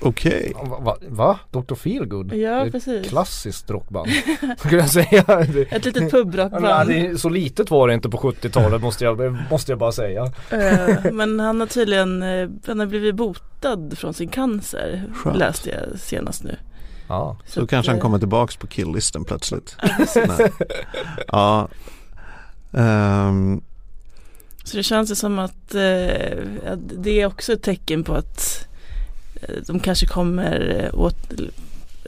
[0.03, 0.53] Okej.
[0.63, 1.39] Va, va, va?
[1.51, 1.75] Dr.
[1.75, 2.25] Feelgood?
[2.29, 3.09] Det Ja precis.
[3.09, 4.09] Klassiskt rockband.
[4.57, 5.23] Skulle jag säga.
[5.27, 6.89] Det, Ett litet pubrockband.
[6.89, 10.31] det så litet var det inte på 70-talet måste jag, måste jag bara säga.
[10.49, 15.37] Eh, Men han har tydligen eh, han har blivit botad från sin cancer Skönt.
[15.37, 16.55] läste jag senast nu.
[17.07, 17.37] Ja.
[17.45, 19.75] Så att, kanske han eh, kommer tillbaks på killlisten plötsligt.
[21.27, 21.67] Ja.
[22.73, 23.61] Ehm,
[24.63, 26.37] Så det känns ju som att, eh,
[26.71, 28.67] att det är också ett tecken på att
[29.67, 31.17] de kanske kommer eh, åt,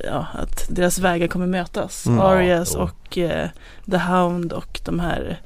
[0.03, 2.05] ja, att deras vägar kommer mötas.
[2.05, 2.19] Mm.
[2.19, 3.49] Arias Ja, och eh,
[3.91, 5.39] The Hound och de här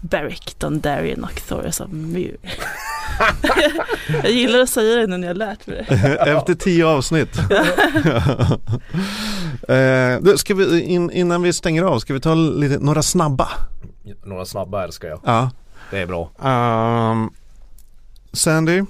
[0.00, 2.36] Beric, Dondarrion och Thoris of Myr.
[4.22, 5.94] jag gillar att säga det nu när jag har lärt mig det.
[6.36, 7.38] Efter tio avsnitt.
[9.68, 13.48] eh, du, ska vi, in, innan vi stänger av, ska vi ta lite, några snabba?
[14.24, 15.20] Några snabba älskar jag.
[15.24, 15.50] Ja.
[15.90, 16.30] Det är bra.
[16.42, 17.30] Ehm,
[18.32, 18.84] Sandy,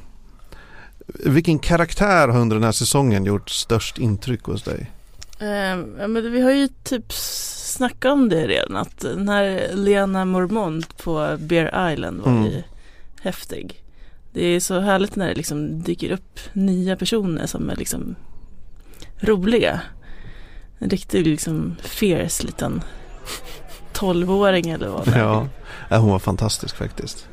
[1.14, 4.90] vilken karaktär har under den här säsongen gjort störst intryck hos dig?
[5.40, 5.76] Eh,
[6.08, 11.36] men vi har ju typ snackat om det redan att den här Lena Mormont på
[11.40, 12.44] Bear Island var Mm.
[12.44, 12.62] ju
[13.22, 13.82] häftig.
[14.32, 18.14] Det är så härligt när det liksom dyker upp nya personer som är liksom
[19.20, 19.80] roliga.
[20.78, 22.82] En riktig liksom fierce liten
[23.92, 25.48] tolvåring eller vad det är.
[25.90, 27.28] Ja hon var fantastisk faktiskt.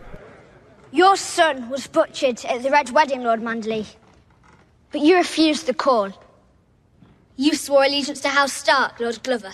[0.95, 3.85] Your son was butchered at the Red Wedding, Lord Manderley.
[4.93, 6.09] But you refused the call.
[7.35, 9.51] You swore allegiance to House Stark, Lord Glover.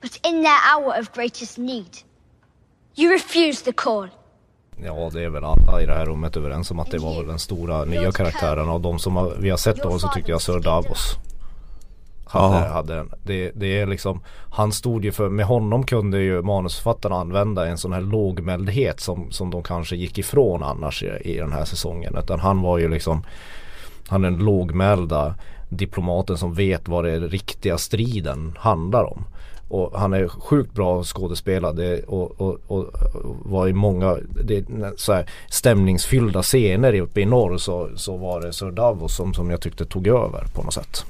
[0.00, 2.02] But in their hour of greatest need,
[2.96, 4.08] you refused the call.
[4.76, 7.26] Ja det är väl alla i det här rummet överens om att det var väl
[7.26, 10.60] den stora nya karaktären av de som vi har sett av så tyckte jag Sir
[10.60, 11.16] Davos.
[12.28, 12.72] Hade, Ja.
[12.72, 14.20] hade en, det, det är liksom,
[14.50, 19.30] han stod ju för, med honom kunde ju manusförfattarna använda en sån här lågmäldhet som,
[19.30, 22.16] som de kanske gick ifrån annars i, i den här säsongen.
[22.18, 23.22] Utan han var ju liksom,
[24.08, 25.34] han är den lågmälda
[25.68, 29.24] diplomaten som vet vad det riktiga striden handlar om.
[29.68, 32.86] Och han är sjukt bra skådespelare och, och, och
[33.44, 34.64] var i många det,
[34.96, 39.50] så här, stämningsfyllda scener uppe i norr så, så var det Sir Davos som, som
[39.50, 41.04] jag tyckte tog över på något sätt.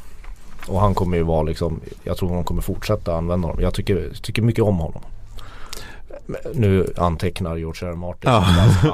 [0.69, 3.63] Och han kommer ju vara liksom, jag tror de kommer fortsätta använda honom.
[3.63, 5.03] Jag tycker, tycker mycket om honom.
[6.55, 7.95] Nu antecknar George R.
[7.95, 8.31] Martin.
[8.31, 8.37] Ja.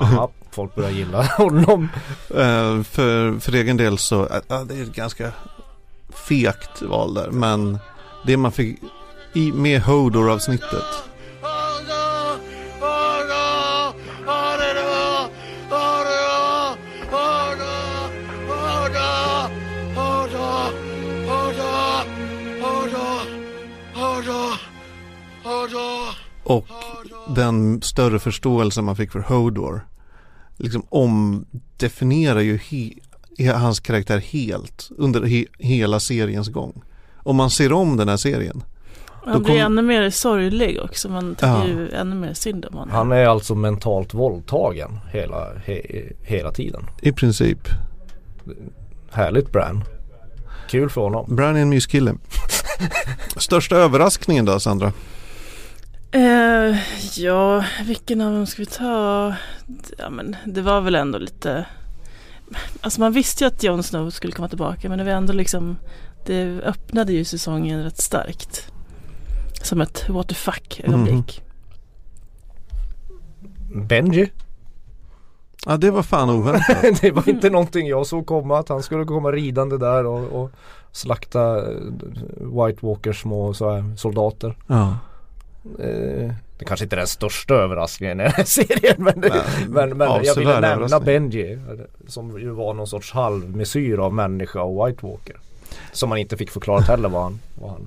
[0.01, 1.89] Aha, folk börjar gilla honom.
[2.31, 5.33] Eh, för, för egen del så, ja, det är ett ganska
[6.29, 7.31] fegt val där.
[7.31, 7.79] Men
[8.27, 8.79] det man fick
[9.33, 11.05] i, med Hodor-avsnittet.
[26.45, 26.67] Och
[27.35, 29.87] den större förståelse man fick för Hodor.
[30.57, 32.57] Liksom omdefinierar ju
[33.39, 36.83] he, hans karaktär helt under he, hela seriens gång.
[37.17, 38.63] Om man ser om den här serien.
[39.27, 41.09] Han blir kom- ännu mer sorglig också.
[41.09, 41.67] Man tycker Ja.
[41.67, 42.95] ju ännu mer synd om honom.
[42.95, 45.83] Han är alltså mentalt våldtagen hela, he,
[46.23, 46.87] hela tiden.
[47.03, 47.59] I princip.
[49.11, 49.85] Härligt Bran.
[50.71, 51.37] Kul för honom.
[51.37, 52.15] Bran är en myskille.
[53.37, 54.93] Största överraskningen då Sandra?
[56.15, 56.77] Eh,
[57.17, 59.35] ja, vilken av dem ska vi ta?
[59.99, 61.67] Ja, men det var väl ändå lite...
[62.81, 65.77] Alltså man visste ju att Jon Snow skulle komma tillbaka men det var ändå liksom...
[66.27, 68.73] Det öppnade ju säsongen rätt starkt.
[69.63, 71.43] Som ett what the fuck ögonblick.
[73.75, 74.33] Benji.
[75.67, 76.83] Ja det var fan oväntat.
[77.01, 80.51] det var inte någonting jag såg komma att han skulle komma ridande där och, och
[80.93, 81.79] slakta eh,
[82.37, 84.57] White Walkers små så här, soldater.
[84.67, 84.99] ja.
[85.79, 89.31] Eh, det kanske inte är den största överraskningen i den här serien men, Men
[89.69, 91.01] men, men jag ville nämna.
[91.01, 91.59] Benji
[92.07, 95.37] som ju var någon sorts halvmesyr av människa och White Walker.
[95.93, 97.87] Som man inte fick förklarat heller vad han, vad han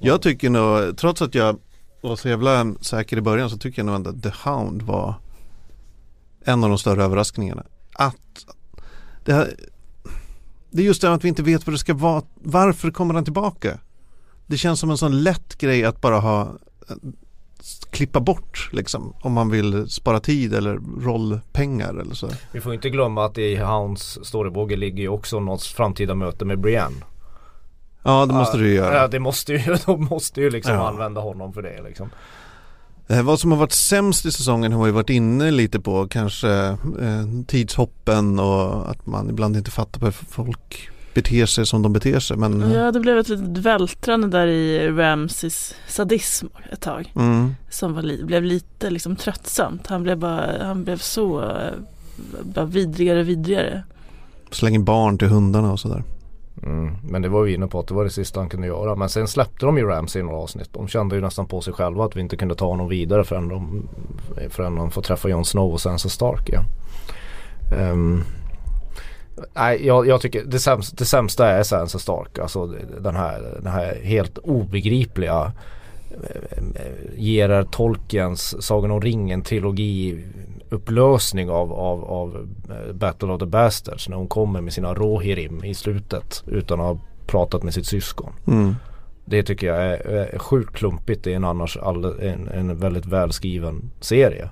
[0.00, 1.58] Jag tycker nog, trots att jag
[2.00, 5.14] var så jävla säker i början så tycker jag nog ändå att The Hound var
[6.44, 7.64] en av de större överraskningarna.
[7.92, 8.46] Att
[9.24, 9.54] det, här,
[10.70, 12.22] det är just det att vi inte vet vad det ska vara.
[12.34, 13.78] Varför kommer han tillbaka?
[14.46, 16.58] Det känns som en sån lätt grej att bara ha
[17.90, 22.28] klippa bort liksom om man vill spara tid eller rollpengar eller så.
[22.52, 26.60] Vi får inte glömma att i Hounds storybåge ligger ju också något framtida möte med
[26.60, 26.96] Brienne.
[28.02, 29.08] Ja det måste du ju Ja göra.
[29.08, 30.88] det måste ju, de måste ju liksom Ja.
[30.88, 32.10] använda honom för det liksom.
[33.08, 36.08] Eh, Vad som har varit sämst i säsongen har vi varit inne lite på.
[36.08, 36.50] Kanske
[37.00, 42.20] eh, tidshoppen och att man ibland inte fattar varför folk beter sig som de beter
[42.20, 42.36] sig.
[42.36, 47.12] Men Ja, det blev ett litet vältrande där i Ramses sadism ett tag.
[47.16, 49.86] mm, Som var li- blev lite liksom tröttsamt.
[49.86, 51.52] Han blev bara, han blev så
[52.42, 53.82] bara vidrigare och vidrigare.
[54.50, 56.02] slänger barn till hundarna och sådär.
[56.62, 56.96] Mm.
[57.10, 58.94] Men det var vi inne på att det var det sista han kunde göra.
[58.96, 60.68] Men sen släppte de ju Ramsey i några avsnitt.
[60.72, 63.48] De kände ju nästan på sig själva att vi inte kunde ta honom vidare förrän
[63.48, 63.88] de,
[64.50, 66.64] förrän de får träffa Jon Snow och Sansa Stark igen.
[67.78, 68.22] Ehm,
[69.54, 72.38] nej, jag, jag tycker det sämsta, det sämsta är Sansa Stark.
[72.38, 72.66] Alltså
[73.00, 75.52] den här, den här helt obegripliga
[77.16, 80.24] ger Tolkiens Sagan om ringen trilogi
[80.70, 85.64] upplösning av, av, av eh, Battle of the Bastards när hon kommer med sina Rohirrim
[85.64, 88.32] i slutet utan att ha pratat med sitt syskon.
[88.46, 88.74] Mm.
[89.24, 93.90] Det tycker jag är, är sjukt klumpigt i en annars all, en, en väldigt välskriven
[94.00, 94.50] serie.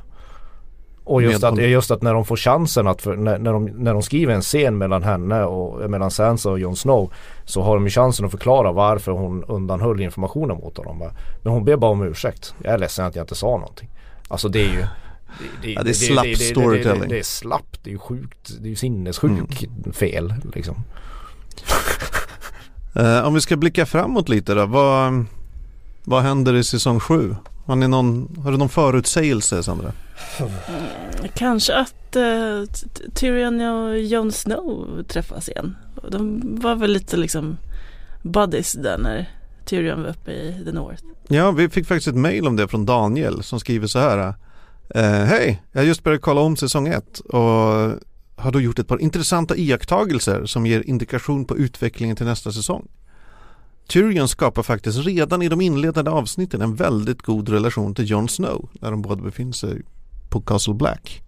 [1.08, 3.92] Och just att, just att när de får chansen att, för, när, när, de, när
[3.92, 7.12] de skriver en scen mellan henne och mellan Sansa och Jon Snow
[7.44, 11.10] så har de ju chansen att förklara varför hon undanhöll informationen mot honom.
[11.42, 12.54] Men hon ber bara om ursäkt.
[12.64, 13.88] Jag är ledsen att jag inte sa någonting.
[14.28, 14.84] Alltså det är ju
[15.62, 17.00] det, Ja, det är slapp det, det, storytelling.
[17.00, 19.92] Det, det, det är slappt, det är ju sjukt, det är ju sinnessjukt Mm.
[19.92, 20.76] fel liksom.
[22.94, 24.66] Eh, om vi ska blicka framåt lite då.
[24.66, 25.24] Vad,
[26.04, 27.34] vad händer i säsong sju?
[27.68, 29.92] Har, ni någon, har du någon förutsägelse Sandra?
[30.38, 30.50] Mm,
[31.34, 32.62] kanske att eh,
[33.14, 35.76] Tyrion och Jon Snow träffas igen.
[36.10, 37.56] De var väl lite liksom
[38.22, 39.30] buddies där när
[39.64, 41.02] Tyrion var uppe i The North.
[41.28, 44.34] Ja, vi fick faktiskt ett mail om det från Daniel som skriver så här.
[44.94, 47.40] Eh, Hej, jag har just börjat kolla om säsong 1 och
[48.36, 52.88] har då gjort ett par intressanta iakttagelser som ger indikation på utvecklingen till nästa säsong.
[53.88, 58.68] Tyrion skapar faktiskt redan i de inledande avsnitten en väldigt god relation till Jon Snow
[58.72, 59.82] när de båda befinner sig
[60.28, 61.22] på Castle Black.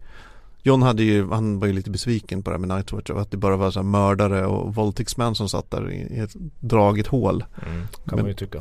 [0.62, 3.36] Jon hade ju, han var ju lite besviken på det här med Nightwatch att det
[3.36, 7.44] bara var så mördare och våldtäktsmän som satt där i i ett dragigt hål.
[7.66, 8.58] Mm, kan Men- man ju tycka.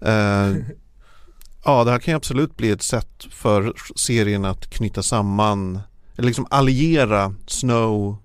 [0.00, 0.56] Eh,
[1.64, 5.80] ja, det här kan ju absolut bli ett sätt för serien att knyta samman,
[6.16, 8.16] eller liksom alliera Snow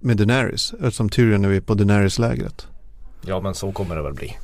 [0.00, 2.66] med Daenerys, eftersom Tyrion nu är på Daenerys-lägret.
[3.26, 4.36] Ja men så kommer det väl bli.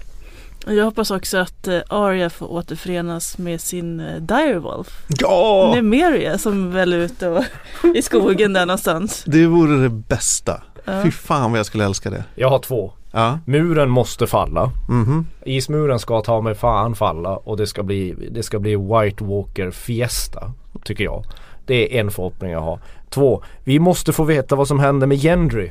[0.67, 5.03] Jag hoppas också att eh, Arya får återförenas med sin eh, direwolf.
[5.19, 5.73] Ja!
[5.75, 7.45] Nymeria som väl är ute och,
[7.97, 9.25] i skogen där någonstans.
[9.27, 10.63] Det vore det bästa.
[10.85, 11.03] Ja.
[11.03, 12.25] Fy fan vad jag skulle älska det.
[12.35, 12.93] Jag har två.
[13.13, 14.73] Ja, Muren måste falla.
[14.89, 15.27] mhm.
[15.45, 19.71] Ismuren ska ta mig fan falla och det ska bli, det ska bli White Walker
[19.71, 20.53] Fiesta.
[20.85, 21.25] Tycker jag.
[21.67, 22.79] Det är en förhoppning jag har.
[23.11, 25.71] Två, vi måste få veta vad som händer med Gendry.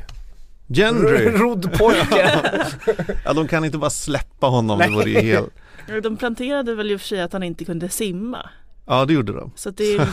[0.72, 1.30] Gendry!
[1.30, 2.28] Roddpojken.
[3.24, 5.50] Ja, de kan inte bara släppa honom, det vore ju helt...
[6.02, 8.50] De planterade väl i och för sig att han inte kunde simma.
[8.86, 9.50] Ja, det gjorde de.
[9.56, 10.08] Så det är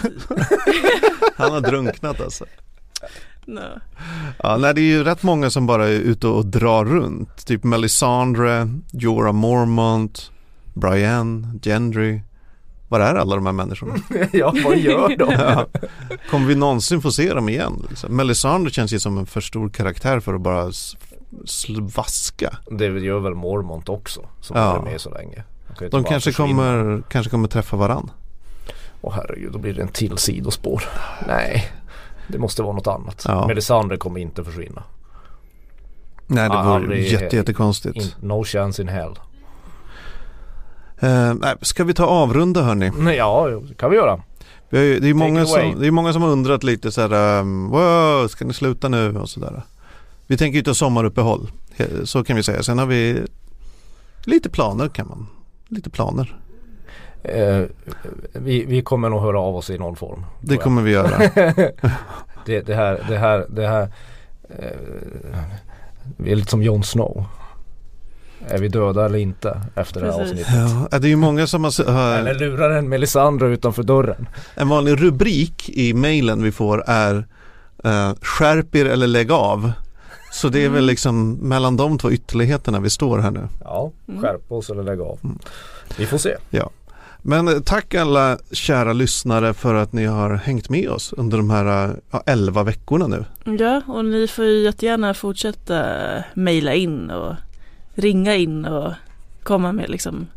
[1.37, 2.45] Han har drunknat alltså.
[3.45, 3.59] no.
[4.43, 7.45] Ja, nej, det är ju rätt många som bara är ute och drar runt.
[7.45, 10.31] Typ Melisandre, Jorah Mormont,
[10.73, 12.21] Brienne, Gendry.
[12.89, 13.95] Var är alla de här människorna?
[14.33, 15.31] ja vad gör de?
[15.39, 15.65] Ja.
[16.31, 17.85] Kommer vi någonsin få se dem igen?
[17.89, 18.15] Liksom?
[18.15, 20.95] Melisandre känns ju som en för stor karaktär för att bara s-
[21.45, 22.57] sl- vaska.
[22.71, 24.21] Det gör väl Mormont också.
[24.41, 24.73] Som Ja.
[24.73, 25.43] varit med så länge.
[25.79, 26.47] De, De kanske försvinna.
[26.49, 28.11] kommer, kanske kommer träffa varann.
[29.01, 30.83] Åh herregud, då blir det en till sidospår.
[31.27, 31.71] Nej,
[32.27, 33.25] det måste vara något annat.
[33.27, 33.47] Ja.
[33.47, 34.83] Melisandre kommer inte försvinna.
[36.27, 37.95] Nej det Ah, vore jätte, jättekonstigt.
[37.97, 39.15] In, no chance in hell.
[40.99, 42.91] Eh, ska vi ta avrunda hörni?
[42.97, 44.21] Nej, ja, det kan vi göra.
[44.69, 47.39] Vi ju, det, är många som, det är många som har undrat lite så här,
[47.39, 49.61] um, wow, ska ni sluta nu och sådär.
[50.27, 51.51] Vi tänker ju ta sommaruppehåll,
[52.03, 52.63] så kan vi säga.
[52.63, 53.23] Sen har vi
[54.23, 55.27] lite planer kan man,
[55.67, 56.37] lite planer.
[57.23, 57.61] Eh,
[58.33, 60.25] vi, vi kommer nog höra av oss i någon form.
[60.41, 61.17] Det kommer vi göra.
[62.45, 63.89] det, det här, det här, det här.
[64.49, 64.77] Eh,
[66.17, 67.25] vi är lite som Jon Snow.
[68.49, 70.31] Är vi döda eller inte efter det här Precis.
[70.47, 70.87] avsnittet?
[70.91, 74.27] Ja, det är ju många som har, har Eller lurar en Melisandre utanför dörren?
[74.55, 77.15] en vanlig rubrik i mejlen vi får är
[77.85, 79.71] uh, skärp er eller lägg av.
[80.31, 83.47] Så det är väl liksom mellan de två ytterligheterna vi står här nu.
[83.63, 84.21] Ja, Mm.
[84.21, 85.19] skärp oss eller lägg av.
[85.23, 85.39] Mm.
[85.97, 86.35] Vi får se.
[87.21, 91.49] Men eh, tack alla kära lyssnare för att ni har hängt med oss under de
[91.49, 93.25] här eh, ja, 11 veckorna nu.
[93.59, 95.83] Ja, och ni får ju jättegärna fortsätta
[96.33, 97.35] mejla in och
[97.97, 98.93] ringa in och
[99.43, 100.27] komma med liksom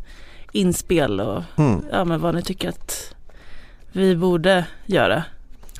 [0.51, 1.81] inspel och Mm.
[1.91, 3.15] ja, men vad ni tycker att
[3.91, 5.23] vi borde göra.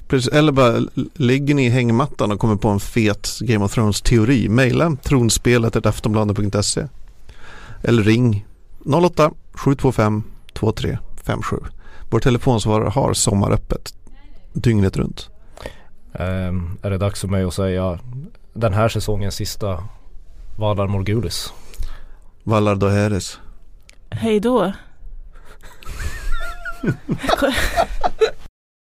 [0.08, 0.82] Precis, eller bara
[1.16, 4.50] ligger ni i hängmattan och kommer på en fet Game of Thrones teori.
[4.50, 6.88] Maila tronspelet aftonbladet.se
[7.84, 8.46] Eller ring
[8.86, 10.24] 08 725
[10.54, 11.56] 2357.
[12.10, 13.94] Vår telefonsvarare har sommaröppet
[14.54, 15.30] dygnet runt.
[16.14, 18.00] Ehm, är det dags för mig att säga
[18.54, 19.84] den här säsongens sista
[20.58, 21.54] Valar Morgulis?
[22.44, 23.40] Valar Doheres.
[24.10, 24.74] Hej då!